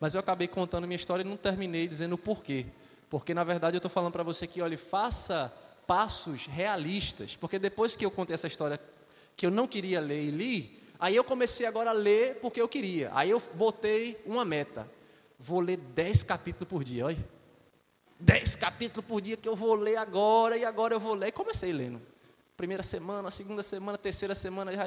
[0.00, 2.66] Mas eu acabei contando minha história e não terminei dizendo o porquê.
[3.10, 5.52] Porque na verdade eu estou falando para você que, olha, faça
[5.86, 7.36] passos realistas.
[7.36, 8.80] Porque depois que eu contei essa história
[9.36, 12.68] que eu não queria ler e li, aí eu comecei agora a ler porque eu
[12.68, 13.10] queria.
[13.14, 14.88] Aí eu botei uma meta.
[15.38, 17.34] Vou ler 10 capítulos por dia, olha
[18.18, 21.28] dez capítulos por dia que eu vou ler agora, e agora eu vou ler.
[21.28, 22.00] E comecei lendo.
[22.56, 24.86] Primeira semana, segunda semana, terceira semana, já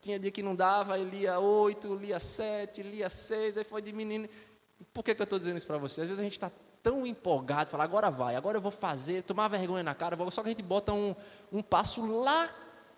[0.00, 4.28] tinha dia que não dava, aí lia oito, lia sete, lia seis, aí foi diminuindo.
[4.92, 6.02] Por que, que eu estou dizendo isso para você?
[6.02, 6.50] Às vezes a gente está
[6.82, 10.48] tão empolgado, fala, agora vai, agora eu vou fazer, tomar vergonha na cara, só que
[10.48, 11.14] a gente bota um,
[11.52, 12.48] um passo lá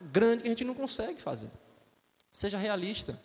[0.00, 1.50] grande que a gente não consegue fazer.
[2.32, 3.18] Seja realista,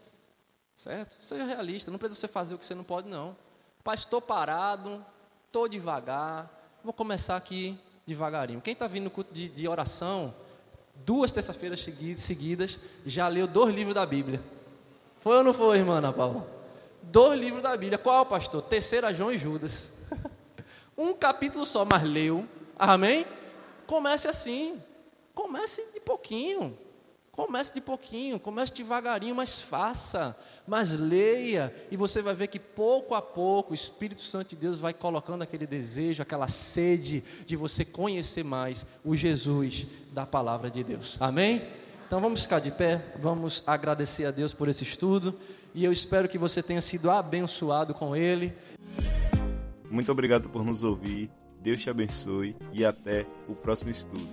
[0.75, 1.17] certo?
[1.23, 3.37] Seja realista, não precisa você fazer o que você não pode, não.
[3.83, 5.05] Pai, estou parado,
[5.45, 6.51] estou devagar,
[6.83, 8.61] vou começar aqui devagarinho.
[8.61, 10.33] Quem está vindo no culto de, de oração,
[11.05, 11.85] duas terças-feiras
[12.17, 14.41] seguidas, já leu dois livros da Bíblia.
[15.19, 16.47] Foi ou não foi, irmã Ana Paula?
[17.01, 17.97] Dois livros da Bíblia.
[17.97, 18.61] Qual, pastor?
[18.61, 19.99] Terceira João e Judas.
[20.97, 22.45] um capítulo só, mas leu.
[22.77, 23.25] Amém?
[23.85, 24.81] Comece assim.
[25.33, 26.77] Comece de pouquinho.
[27.37, 30.35] Comece de pouquinho, comece devagarinho, mas faça,
[30.65, 34.79] mas leia, e você vai ver que pouco a pouco o Espírito Santo de Deus
[34.79, 40.83] vai colocando aquele desejo, aquela sede de você conhecer mais o Jesus da palavra de
[40.83, 41.15] Deus.
[41.19, 41.61] Amém?
[42.07, 45.39] Então vamos ficar de pé, vamos agradecer a Deus por esse estudo,
[45.75, 48.51] e eu espero que você tenha sido abençoado com ele.
[49.91, 51.29] Muito obrigado por nos ouvir,
[51.61, 54.27] Deus te abençoe e até o próximo estudo.